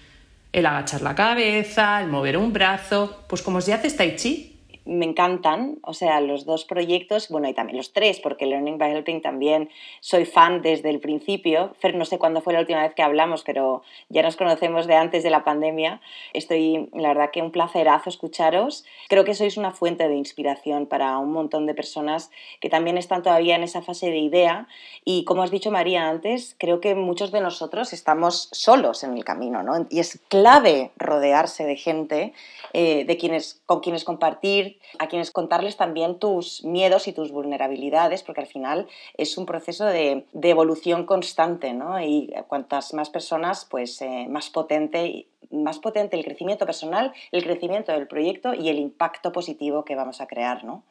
El 0.52 0.66
agachar 0.66 1.02
la 1.02 1.16
cabeza, 1.16 2.00
el 2.00 2.06
mover 2.06 2.36
un 2.36 2.52
brazo, 2.52 3.24
pues 3.26 3.42
como 3.42 3.60
si 3.60 3.72
haces 3.72 3.96
tai 3.96 4.14
chi, 4.14 4.49
me 4.90 5.04
encantan, 5.04 5.78
o 5.84 5.94
sea, 5.94 6.20
los 6.20 6.44
dos 6.44 6.64
proyectos, 6.64 7.28
bueno, 7.28 7.48
y 7.48 7.54
también 7.54 7.76
los 7.76 7.92
tres, 7.92 8.18
porque 8.18 8.44
Learning 8.44 8.76
by 8.76 8.90
Helping 8.90 9.22
también 9.22 9.70
soy 10.00 10.24
fan 10.24 10.62
desde 10.62 10.90
el 10.90 10.98
principio. 10.98 11.74
Fer, 11.78 11.94
no 11.94 12.04
sé 12.04 12.18
cuándo 12.18 12.40
fue 12.40 12.54
la 12.54 12.58
última 12.58 12.82
vez 12.82 12.92
que 12.94 13.02
hablamos, 13.02 13.44
pero 13.44 13.84
ya 14.08 14.22
nos 14.22 14.34
conocemos 14.34 14.88
de 14.88 14.96
antes 14.96 15.22
de 15.22 15.30
la 15.30 15.44
pandemia. 15.44 16.00
Estoy, 16.32 16.90
la 16.92 17.10
verdad 17.10 17.30
que 17.30 17.40
un 17.40 17.52
placerazo 17.52 18.10
escucharos. 18.10 18.84
Creo 19.08 19.24
que 19.24 19.34
sois 19.34 19.56
una 19.56 19.70
fuente 19.70 20.08
de 20.08 20.16
inspiración 20.16 20.86
para 20.86 21.18
un 21.18 21.30
montón 21.30 21.66
de 21.66 21.74
personas 21.74 22.32
que 22.60 22.68
también 22.68 22.98
están 22.98 23.22
todavía 23.22 23.54
en 23.54 23.62
esa 23.62 23.82
fase 23.82 24.10
de 24.10 24.18
idea. 24.18 24.66
Y 25.04 25.24
como 25.24 25.44
has 25.44 25.52
dicho 25.52 25.70
María 25.70 26.08
antes, 26.08 26.56
creo 26.58 26.80
que 26.80 26.96
muchos 26.96 27.30
de 27.30 27.40
nosotros 27.40 27.92
estamos 27.92 28.48
solos 28.50 29.04
en 29.04 29.16
el 29.16 29.24
camino, 29.24 29.62
¿no? 29.62 29.86
Y 29.88 30.00
es 30.00 30.20
clave 30.26 30.90
rodearse 30.96 31.64
de 31.64 31.76
gente 31.76 32.32
eh, 32.72 33.04
de 33.04 33.16
quienes, 33.16 33.62
con 33.66 33.78
quienes 33.78 34.02
compartir 34.02 34.79
a 34.98 35.08
quienes 35.08 35.30
contarles 35.30 35.76
también 35.76 36.18
tus 36.18 36.64
miedos 36.64 37.08
y 37.08 37.12
tus 37.12 37.30
vulnerabilidades, 37.30 38.22
porque 38.22 38.40
al 38.40 38.46
final 38.46 38.88
es 39.16 39.38
un 39.38 39.46
proceso 39.46 39.84
de, 39.84 40.24
evolución 40.42 41.06
constante, 41.06 41.72
¿no? 41.72 42.00
Y 42.00 42.32
cuantas 42.48 42.92
más 42.94 43.10
personas, 43.10 43.66
pues 43.70 44.00
eh, 44.02 44.26
más 44.28 44.50
potente 44.50 45.26
más 45.50 45.78
potente 45.80 46.16
el 46.16 46.24
crecimiento 46.24 46.64
personal, 46.64 47.12
el 47.32 47.42
crecimiento 47.42 47.90
del 47.90 48.06
proyecto 48.06 48.54
y 48.54 48.68
el 48.68 48.78
impacto 48.78 49.32
positivo 49.32 49.84
que 49.84 49.96
vamos 49.96 50.20
a 50.20 50.28
crear, 50.28 50.64
¿no? 50.64 50.84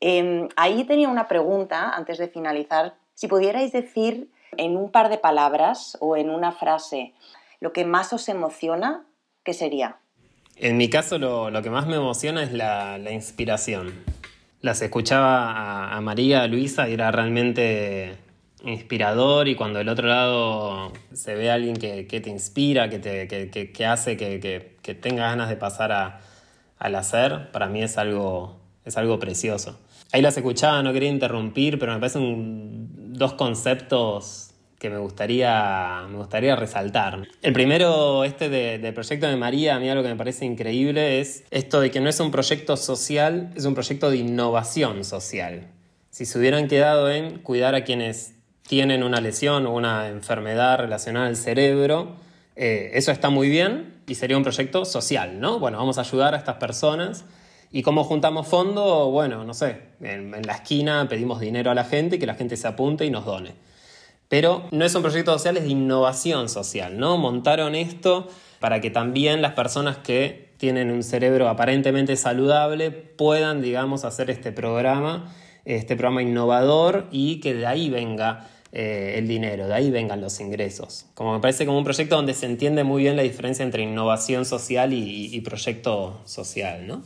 Em, 0.00 0.48
ahí 0.56 0.84
tenía 0.84 1.08
una 1.08 1.28
pregunta 1.28 1.90
antes 1.90 2.18
de 2.18 2.28
finalizar. 2.28 2.94
Si 3.14 3.28
pudierais 3.28 3.72
decir 3.72 4.28
en 4.56 4.76
un 4.76 4.90
par 4.90 5.08
de 5.08 5.18
palabras 5.18 5.96
o 6.00 6.16
en 6.16 6.30
una 6.30 6.52
frase 6.52 7.14
lo 7.60 7.72
que 7.72 7.84
más 7.84 8.12
os 8.12 8.28
emociona, 8.28 9.04
¿qué 9.42 9.54
sería? 9.54 9.98
En 10.58 10.78
mi 10.78 10.88
caso 10.88 11.18
lo, 11.18 11.62
que 11.62 11.68
más 11.68 11.86
me 11.86 11.96
emociona 11.96 12.42
es 12.42 12.52
la, 12.52 12.98
inspiración. 13.12 13.92
Las 14.62 14.80
escuchaba 14.80 15.94
a, 15.94 16.00
María, 16.00 16.42
a 16.42 16.46
Luisa 16.46 16.88
y 16.88 16.94
era 16.94 17.10
realmente 17.10 18.16
inspirador 18.64 19.48
y 19.48 19.54
cuando 19.54 19.78
del 19.78 19.90
otro 19.90 20.08
lado 20.08 20.92
se 21.12 21.34
ve 21.34 21.50
a 21.50 21.54
alguien 21.54 21.76
que, 21.76 22.04
te 22.04 22.30
inspira, 22.30 22.88
que, 22.88 22.98
te, 22.98 23.86
hace 23.86 24.16
que, 24.16 24.94
tenga 24.94 25.28
ganas 25.28 25.50
de 25.50 25.56
pasar 25.56 25.92
a, 25.92 26.20
al 26.78 26.94
hacer, 26.94 27.50
para 27.52 27.68
mí 27.68 27.82
es 27.82 27.98
algo, 27.98 28.58
es 28.86 28.96
algo 28.96 29.18
precioso. 29.18 29.78
Ahí 30.10 30.22
las 30.22 30.38
escuchaba, 30.38 30.82
no 30.82 30.92
quería 30.94 31.10
interrumpir, 31.10 31.78
pero 31.78 31.92
me 31.92 31.98
parecen 31.98 33.12
dos 33.12 33.34
conceptos 33.34 34.45
que 34.78 34.90
me 34.90 34.98
gustaría, 34.98 36.04
me 36.08 36.18
gustaría 36.18 36.54
resaltar. 36.54 37.26
El 37.42 37.52
primero, 37.52 38.24
este 38.24 38.48
del 38.48 38.94
proyecto 38.94 39.26
de 39.26 39.36
María, 39.36 39.76
a 39.76 39.80
mí 39.80 39.88
algo 39.88 40.02
que 40.02 40.10
me 40.10 40.16
parece 40.16 40.44
increíble 40.44 41.20
es 41.20 41.44
esto 41.50 41.80
de 41.80 41.90
que 41.90 42.00
no 42.00 42.08
es 42.08 42.20
un 42.20 42.30
proyecto 42.30 42.76
social, 42.76 43.52
es 43.56 43.64
un 43.64 43.74
proyecto 43.74 44.10
de 44.10 44.18
innovación 44.18 45.04
social. 45.04 45.68
Si 46.10 46.26
se 46.26 46.38
hubieran 46.38 46.68
quedado 46.68 47.10
en 47.10 47.38
cuidar 47.38 47.74
a 47.74 47.84
quienes 47.84 48.34
tienen 48.66 49.02
una 49.02 49.20
lesión 49.20 49.66
o 49.66 49.74
una 49.74 50.08
enfermedad 50.08 50.78
relacionada 50.78 51.26
al 51.26 51.36
cerebro, 51.36 52.16
eh, 52.54 52.90
eso 52.94 53.12
está 53.12 53.30
muy 53.30 53.48
bien 53.48 53.94
y 54.06 54.14
sería 54.14 54.36
un 54.36 54.42
proyecto 54.42 54.84
social, 54.84 55.40
¿no? 55.40 55.58
Bueno, 55.58 55.78
vamos 55.78 55.98
a 55.98 56.02
ayudar 56.02 56.34
a 56.34 56.38
estas 56.38 56.56
personas. 56.56 57.24
¿Y 57.72 57.82
cómo 57.82 58.04
juntamos 58.04 58.46
fondos? 58.46 59.10
Bueno, 59.10 59.44
no 59.44 59.52
sé, 59.52 59.82
en, 60.00 60.34
en 60.34 60.46
la 60.46 60.54
esquina 60.54 61.06
pedimos 61.08 61.40
dinero 61.40 61.70
a 61.70 61.74
la 61.74 61.84
gente 61.84 62.16
y 62.16 62.18
que 62.18 62.26
la 62.26 62.34
gente 62.34 62.56
se 62.56 62.68
apunte 62.68 63.04
y 63.04 63.10
nos 63.10 63.24
done. 63.24 63.52
Pero 64.28 64.66
no 64.72 64.84
es 64.84 64.94
un 64.94 65.02
proyecto 65.02 65.32
social, 65.32 65.56
es 65.56 65.64
de 65.64 65.70
innovación 65.70 66.48
social, 66.48 66.98
¿no? 66.98 67.16
Montaron 67.16 67.74
esto 67.74 68.28
para 68.60 68.80
que 68.80 68.90
también 68.90 69.42
las 69.42 69.52
personas 69.52 69.98
que 69.98 70.46
tienen 70.56 70.90
un 70.90 71.02
cerebro 71.02 71.48
aparentemente 71.48 72.16
saludable 72.16 72.90
puedan, 72.90 73.62
digamos, 73.62 74.04
hacer 74.04 74.30
este 74.30 74.52
programa, 74.52 75.34
este 75.64 75.96
programa 75.96 76.22
innovador 76.22 77.06
y 77.12 77.40
que 77.40 77.54
de 77.54 77.66
ahí 77.66 77.90
venga 77.90 78.48
eh, 78.72 79.14
el 79.18 79.28
dinero, 79.28 79.68
de 79.68 79.74
ahí 79.74 79.90
vengan 79.90 80.20
los 80.20 80.40
ingresos. 80.40 81.06
Como 81.14 81.34
me 81.34 81.40
parece 81.40 81.66
como 81.66 81.78
un 81.78 81.84
proyecto 81.84 82.16
donde 82.16 82.34
se 82.34 82.46
entiende 82.46 82.84
muy 82.84 83.02
bien 83.02 83.16
la 83.16 83.22
diferencia 83.22 83.64
entre 83.64 83.82
innovación 83.82 84.44
social 84.44 84.92
y, 84.92 85.34
y 85.34 85.40
proyecto 85.42 86.20
social, 86.24 86.86
¿no? 86.86 87.02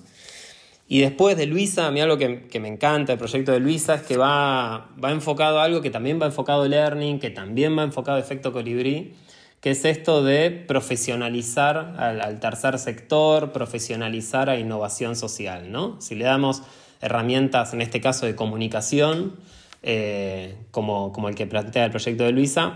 Y 0.92 1.02
después 1.02 1.36
de 1.36 1.46
Luisa, 1.46 1.86
a 1.86 1.92
mí 1.92 2.00
algo 2.00 2.18
que, 2.18 2.58
me 2.58 2.66
encanta 2.66 3.12
el 3.12 3.18
proyecto 3.20 3.52
de 3.52 3.60
Luisa 3.60 3.94
es 3.94 4.02
que 4.02 4.16
va, 4.16 4.90
va 5.02 5.12
enfocado 5.12 5.60
a 5.60 5.62
algo 5.62 5.82
que 5.82 5.90
también 5.90 6.20
va 6.20 6.26
enfocado 6.26 6.66
learning, 6.66 7.20
que 7.20 7.30
también 7.30 7.78
va 7.78 7.84
enfocado 7.84 8.18
efecto 8.18 8.52
colibrí, 8.52 9.14
que 9.60 9.70
es 9.70 9.84
esto 9.84 10.24
de 10.24 10.50
profesionalizar 10.50 11.94
al, 11.96 12.40
tercer 12.40 12.76
sector, 12.80 13.52
profesionalizar 13.52 14.50
a 14.50 14.58
innovación 14.58 15.14
social. 15.14 15.70
¿no? 15.70 16.00
Si 16.00 16.16
le 16.16 16.24
damos 16.24 16.64
herramientas, 17.00 17.72
en 17.72 17.82
este 17.82 18.00
caso 18.00 18.26
de 18.26 18.34
comunicación, 18.34 19.36
eh, 19.84 20.56
como, 20.72 21.12
como 21.12 21.28
el 21.28 21.36
que 21.36 21.46
plantea 21.46 21.84
el 21.84 21.92
proyecto 21.92 22.24
de 22.24 22.32
Luisa, 22.32 22.74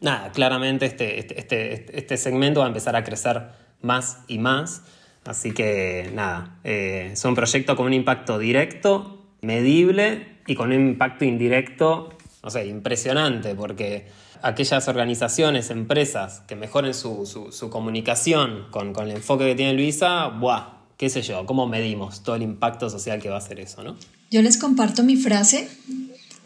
nada, 0.00 0.32
claramente 0.32 0.86
este, 0.86 1.18
este, 1.18 1.38
este, 1.38 1.98
este, 1.98 2.16
segmento 2.16 2.60
va 2.60 2.66
a 2.66 2.68
empezar 2.68 2.96
a 2.96 3.04
crecer 3.04 3.48
más 3.82 4.20
y 4.28 4.38
más. 4.38 4.82
Así 5.24 5.52
que 5.52 6.10
nada, 6.14 6.58
eh, 6.64 7.10
es 7.12 7.24
un 7.24 7.34
proyecto 7.34 7.76
con 7.76 7.86
un 7.86 7.94
impacto 7.94 8.38
directo, 8.38 9.26
medible 9.42 10.38
y 10.46 10.54
con 10.54 10.72
un 10.72 10.88
impacto 10.88 11.24
indirecto, 11.24 12.10
no 12.42 12.50
sé, 12.50 12.66
impresionante, 12.66 13.54
porque 13.54 14.06
aquellas 14.42 14.88
organizaciones, 14.88 15.70
empresas 15.70 16.42
que 16.46 16.56
mejoren 16.56 16.94
su, 16.94 17.26
su, 17.50 17.70
comunicación 17.70 18.66
con, 18.70 18.92
con, 18.92 19.08
el 19.08 19.16
enfoque 19.16 19.46
que 19.46 19.54
tiene 19.54 19.74
Luisa, 19.74 20.28
¡buah! 20.28 20.78
¿Qué 20.96 21.10
sé 21.10 21.22
yo? 21.22 21.46
¿Cómo 21.46 21.66
medimos 21.66 22.22
todo 22.22 22.36
el 22.36 22.42
impacto 22.42 22.90
social 22.90 23.20
que 23.20 23.28
va 23.28 23.36
a 23.36 23.38
hacer 23.38 23.60
eso, 23.60 23.84
no? 23.84 23.96
Yo 24.30 24.42
les 24.42 24.56
comparto 24.56 25.04
mi 25.04 25.16
frase. 25.16 25.68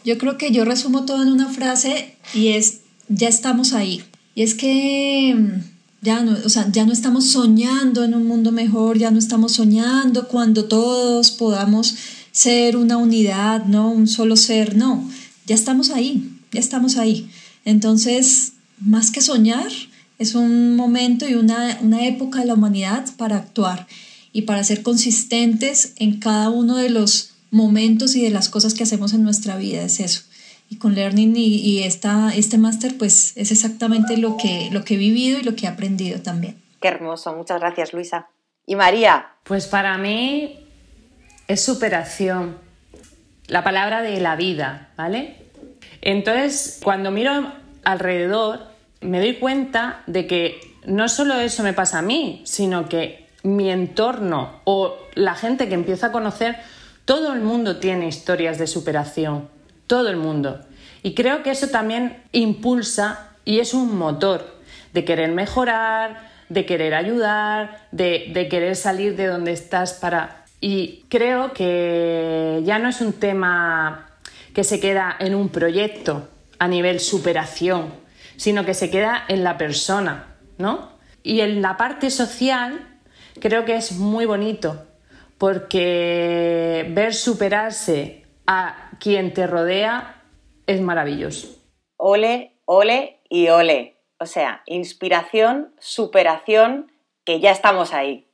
Yo 0.04 0.18
creo 0.18 0.37
que 0.37 0.50
yo 0.50 0.64
resumo 0.64 1.06
todo 1.06 1.22
en 1.22 1.28
una 1.28 1.48
frase 1.48 2.16
y 2.35 2.48
es, 2.48 2.82
ya 3.08 3.28
estamos 3.28 3.72
ahí. 3.72 4.04
Y 4.35 4.42
es 4.42 4.54
que 4.54 5.35
mm, 5.35 5.71
ya 6.02 6.20
no, 6.22 6.36
o 6.44 6.48
sea, 6.48 6.68
ya 6.70 6.84
no 6.84 6.92
estamos 6.92 7.30
soñando 7.30 8.02
en 8.04 8.14
un 8.14 8.26
mundo 8.26 8.50
mejor, 8.50 8.98
ya 8.98 9.10
no 9.12 9.18
estamos 9.18 9.52
soñando 9.52 10.26
cuando 10.26 10.64
todos 10.64 11.30
podamos 11.30 11.94
ser 12.32 12.76
una 12.76 12.96
unidad, 12.96 13.64
no 13.66 13.90
un 13.90 14.08
solo 14.08 14.36
ser, 14.36 14.76
no, 14.76 15.08
ya 15.46 15.54
estamos 15.54 15.90
ahí, 15.90 16.30
ya 16.50 16.58
estamos 16.58 16.96
ahí. 16.96 17.30
Entonces, 17.64 18.54
más 18.80 19.12
que 19.12 19.20
soñar, 19.20 19.70
es 20.18 20.34
un 20.34 20.74
momento 20.74 21.28
y 21.28 21.34
una, 21.34 21.78
época 22.06 22.40
de 22.40 22.46
la 22.46 22.54
humanidad 22.54 23.04
para 23.16 23.36
actuar 23.36 23.86
y 24.32 24.42
para 24.42 24.64
ser 24.64 24.82
consistentes 24.82 25.92
en 25.96 26.18
cada 26.18 26.50
uno 26.50 26.76
de 26.76 26.90
los 26.90 27.30
momentos 27.52 28.16
y 28.16 28.22
de 28.22 28.30
las 28.30 28.48
cosas 28.48 28.74
que 28.74 28.82
hacemos 28.82 29.12
en 29.12 29.22
nuestra 29.22 29.56
vida, 29.56 29.82
es 29.82 30.00
eso. 30.00 30.22
Y 30.72 30.78
con 30.78 30.94
Learning 30.94 31.35
y, 31.37 31.82
esta, 31.82 32.35
este 32.35 32.56
máster, 32.56 32.96
pues 32.96 33.37
es 33.37 33.52
exactamente 33.52 34.16
lo 34.16 34.38
que, 34.38 34.70
lo 34.72 34.87
que 34.87 34.94
he 34.94 34.96
vivido 34.96 35.38
y 35.38 35.42
lo 35.42 35.54
que 35.54 35.66
he 35.66 35.68
aprendido 35.68 36.22
también. 36.22 36.62
Qué 36.80 36.88
hermoso, 36.88 37.37
muchas 37.37 37.61
gracias 37.61 37.92
Luisa. 37.92 38.28
¿Y 38.64 38.74
María? 38.74 39.26
Pues 39.44 39.66
para 39.66 39.98
mí 39.98 40.66
es 41.46 41.62
superación, 41.62 42.56
la 43.48 43.62
palabra 43.62 44.00
de 44.00 44.18
la 44.18 44.35
vida, 44.35 44.88
¿vale? 44.96 45.37
Entonces, 46.00 46.80
cuando 46.82 47.11
miro 47.11 47.52
alrededor, 47.85 48.61
me 49.02 49.20
doy 49.20 49.35
cuenta 49.35 50.02
de 50.06 50.26
que 50.26 50.58
no 50.87 51.11
solo 51.11 51.35
eso 51.35 51.62
me 51.62 51.74
pasa 51.74 51.98
a 51.98 52.02
mí, 52.02 52.40
sino 52.46 52.88
que 52.88 53.28
mi 53.42 53.70
entorno 53.70 54.62
o 54.64 54.96
la 55.16 55.35
gente 55.35 55.68
que 55.68 55.74
empieza 55.74 56.06
a 56.06 56.12
conocer, 56.12 56.56
todo 57.04 57.35
el 57.35 57.42
mundo 57.42 57.76
tiene 57.76 58.08
historias 58.08 58.56
de 58.56 58.66
superación, 58.66 59.51
todo 59.92 60.09
el 60.09 60.16
mundo. 60.16 60.59
Y 61.02 61.12
creo 61.12 61.42
que 61.42 61.50
eso 61.50 61.68
también 61.68 62.22
impulsa 62.33 63.28
y 63.44 63.61
es 63.61 63.74
un 63.74 63.98
motor 63.98 64.59
de 64.94 65.05
querer 65.05 65.33
mejorar, 65.33 66.31
de 66.48 66.64
querer 66.64 66.94
ayudar, 66.94 67.88
de, 67.90 68.48
querer 68.50 68.74
salir 68.74 69.16
de 69.16 69.26
donde 69.26 69.52
estás 69.52 69.92
para... 69.92 70.46
Y 70.62 71.05
creo 71.11 71.52
que 71.52 72.62
ya 72.64 72.78
no 72.78 72.88
es 72.88 73.02
un 73.02 73.12
tema 73.12 74.09
que 74.55 74.64
se 74.64 74.81
queda 74.81 75.14
en 75.18 75.35
un 75.35 75.50
proyecto 75.50 76.26
a 76.59 76.68
nivel 76.68 76.98
superación, 76.98 77.92
sino 78.38 78.64
que 78.64 78.72
se 78.72 78.88
queda 78.88 79.24
en 79.28 79.44
la 79.44 79.59
persona, 79.59 80.37
¿no? 80.57 80.92
Y 81.22 81.40
en 81.40 81.61
la 81.61 81.76
parte 81.76 82.09
social 82.09 82.81
creo 83.42 83.66
que 83.66 83.76
es 83.76 83.92
muy 83.92 84.24
bonito, 84.24 84.87
porque 85.37 86.90
ver 86.94 87.12
superarse 87.12 88.24
a 88.46 88.91
quien 89.02 89.34
te 89.34 89.48
rodea 89.48 90.22
es 90.68 90.80
maravilloso. 90.80 91.48
Ole, 91.96 92.52
ole 92.66 93.18
y 93.28 93.48
ole. 93.48 93.96
O 94.18 94.26
sea, 94.26 94.62
inspiración, 94.66 95.74
superación, 95.80 96.92
que 97.24 97.40
ya 97.40 97.50
estamos 97.50 97.92
ahí. 97.92 98.28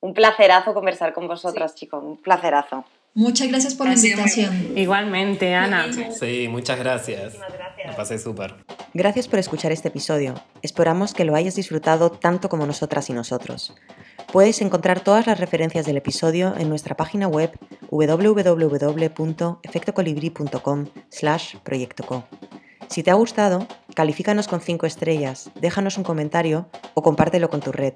Un 0.00 0.12
placerazo 0.12 0.74
conversar 0.74 1.12
con 1.12 1.28
vosotras, 1.28 1.76
chicos, 1.76 2.02
un 2.02 2.16
placerazo. 2.16 2.84
Muchas 3.14 3.48
gracias 3.48 3.76
por 3.76 3.86
la 3.86 3.94
invitación. 3.94 4.76
Igualmente, 4.76 5.54
Ana. 5.54 5.86
Sí, 6.12 6.48
muchas 6.48 6.78
gracias. 6.78 7.38
Pasé 7.94 8.18
súper. 8.18 8.56
Gracias 8.94 9.28
por 9.28 9.38
escuchar 9.38 9.70
este 9.72 9.88
episodio. 9.88 10.34
Esperamos 10.62 11.12
que 11.12 11.24
lo 11.24 11.34
hayas 11.34 11.54
disfrutado 11.54 12.10
tanto 12.10 12.48
como 12.48 12.66
nosotras 12.66 13.10
y 13.10 13.12
nosotros. 13.12 13.74
Puedes 14.32 14.62
encontrar 14.62 15.00
todas 15.00 15.26
las 15.26 15.38
referencias 15.38 15.84
del 15.86 15.98
episodio 15.98 16.54
en 16.56 16.68
nuestra 16.68 16.96
página 16.96 17.28
web 17.28 17.56
www.efectocolibri.com 17.90 20.86
slash 21.10 21.56
proyectoco. 21.62 22.24
Si 22.88 23.02
te 23.02 23.10
ha 23.10 23.14
gustado, 23.14 23.66
califícanos 23.94 24.48
con 24.48 24.60
5 24.60 24.86
estrellas, 24.86 25.50
déjanos 25.60 25.98
un 25.98 26.04
comentario 26.04 26.68
o 26.94 27.02
compártelo 27.02 27.50
con 27.50 27.60
tu 27.60 27.72
red. 27.72 27.94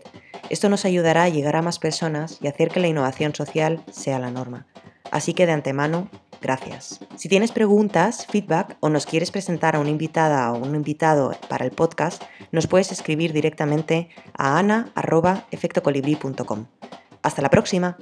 Esto 0.50 0.68
nos 0.68 0.84
ayudará 0.84 1.24
a 1.24 1.28
llegar 1.28 1.56
a 1.56 1.62
más 1.62 1.78
personas 1.78 2.38
y 2.40 2.48
hacer 2.48 2.70
que 2.70 2.80
la 2.80 2.88
innovación 2.88 3.34
social 3.34 3.82
sea 3.90 4.18
la 4.18 4.30
norma. 4.30 4.66
Así 5.10 5.32
que 5.32 5.46
de 5.46 5.52
antemano, 5.52 6.10
gracias. 6.40 7.00
Si 7.16 7.28
tienes 7.28 7.52
preguntas, 7.52 8.26
feedback 8.26 8.76
o 8.80 8.88
nos 8.88 9.06
quieres 9.06 9.30
presentar 9.30 9.76
a 9.76 9.80
una 9.80 9.90
invitada 9.90 10.52
o 10.52 10.58
un 10.58 10.74
invitado 10.74 11.32
para 11.48 11.64
el 11.64 11.70
podcast, 11.70 12.22
nos 12.52 12.66
puedes 12.66 12.92
escribir 12.92 13.32
directamente 13.32 14.08
a 14.36 14.58
ana.efectocolibri.com. 14.58 16.66
Hasta 17.22 17.42
la 17.42 17.50
próxima. 17.50 17.98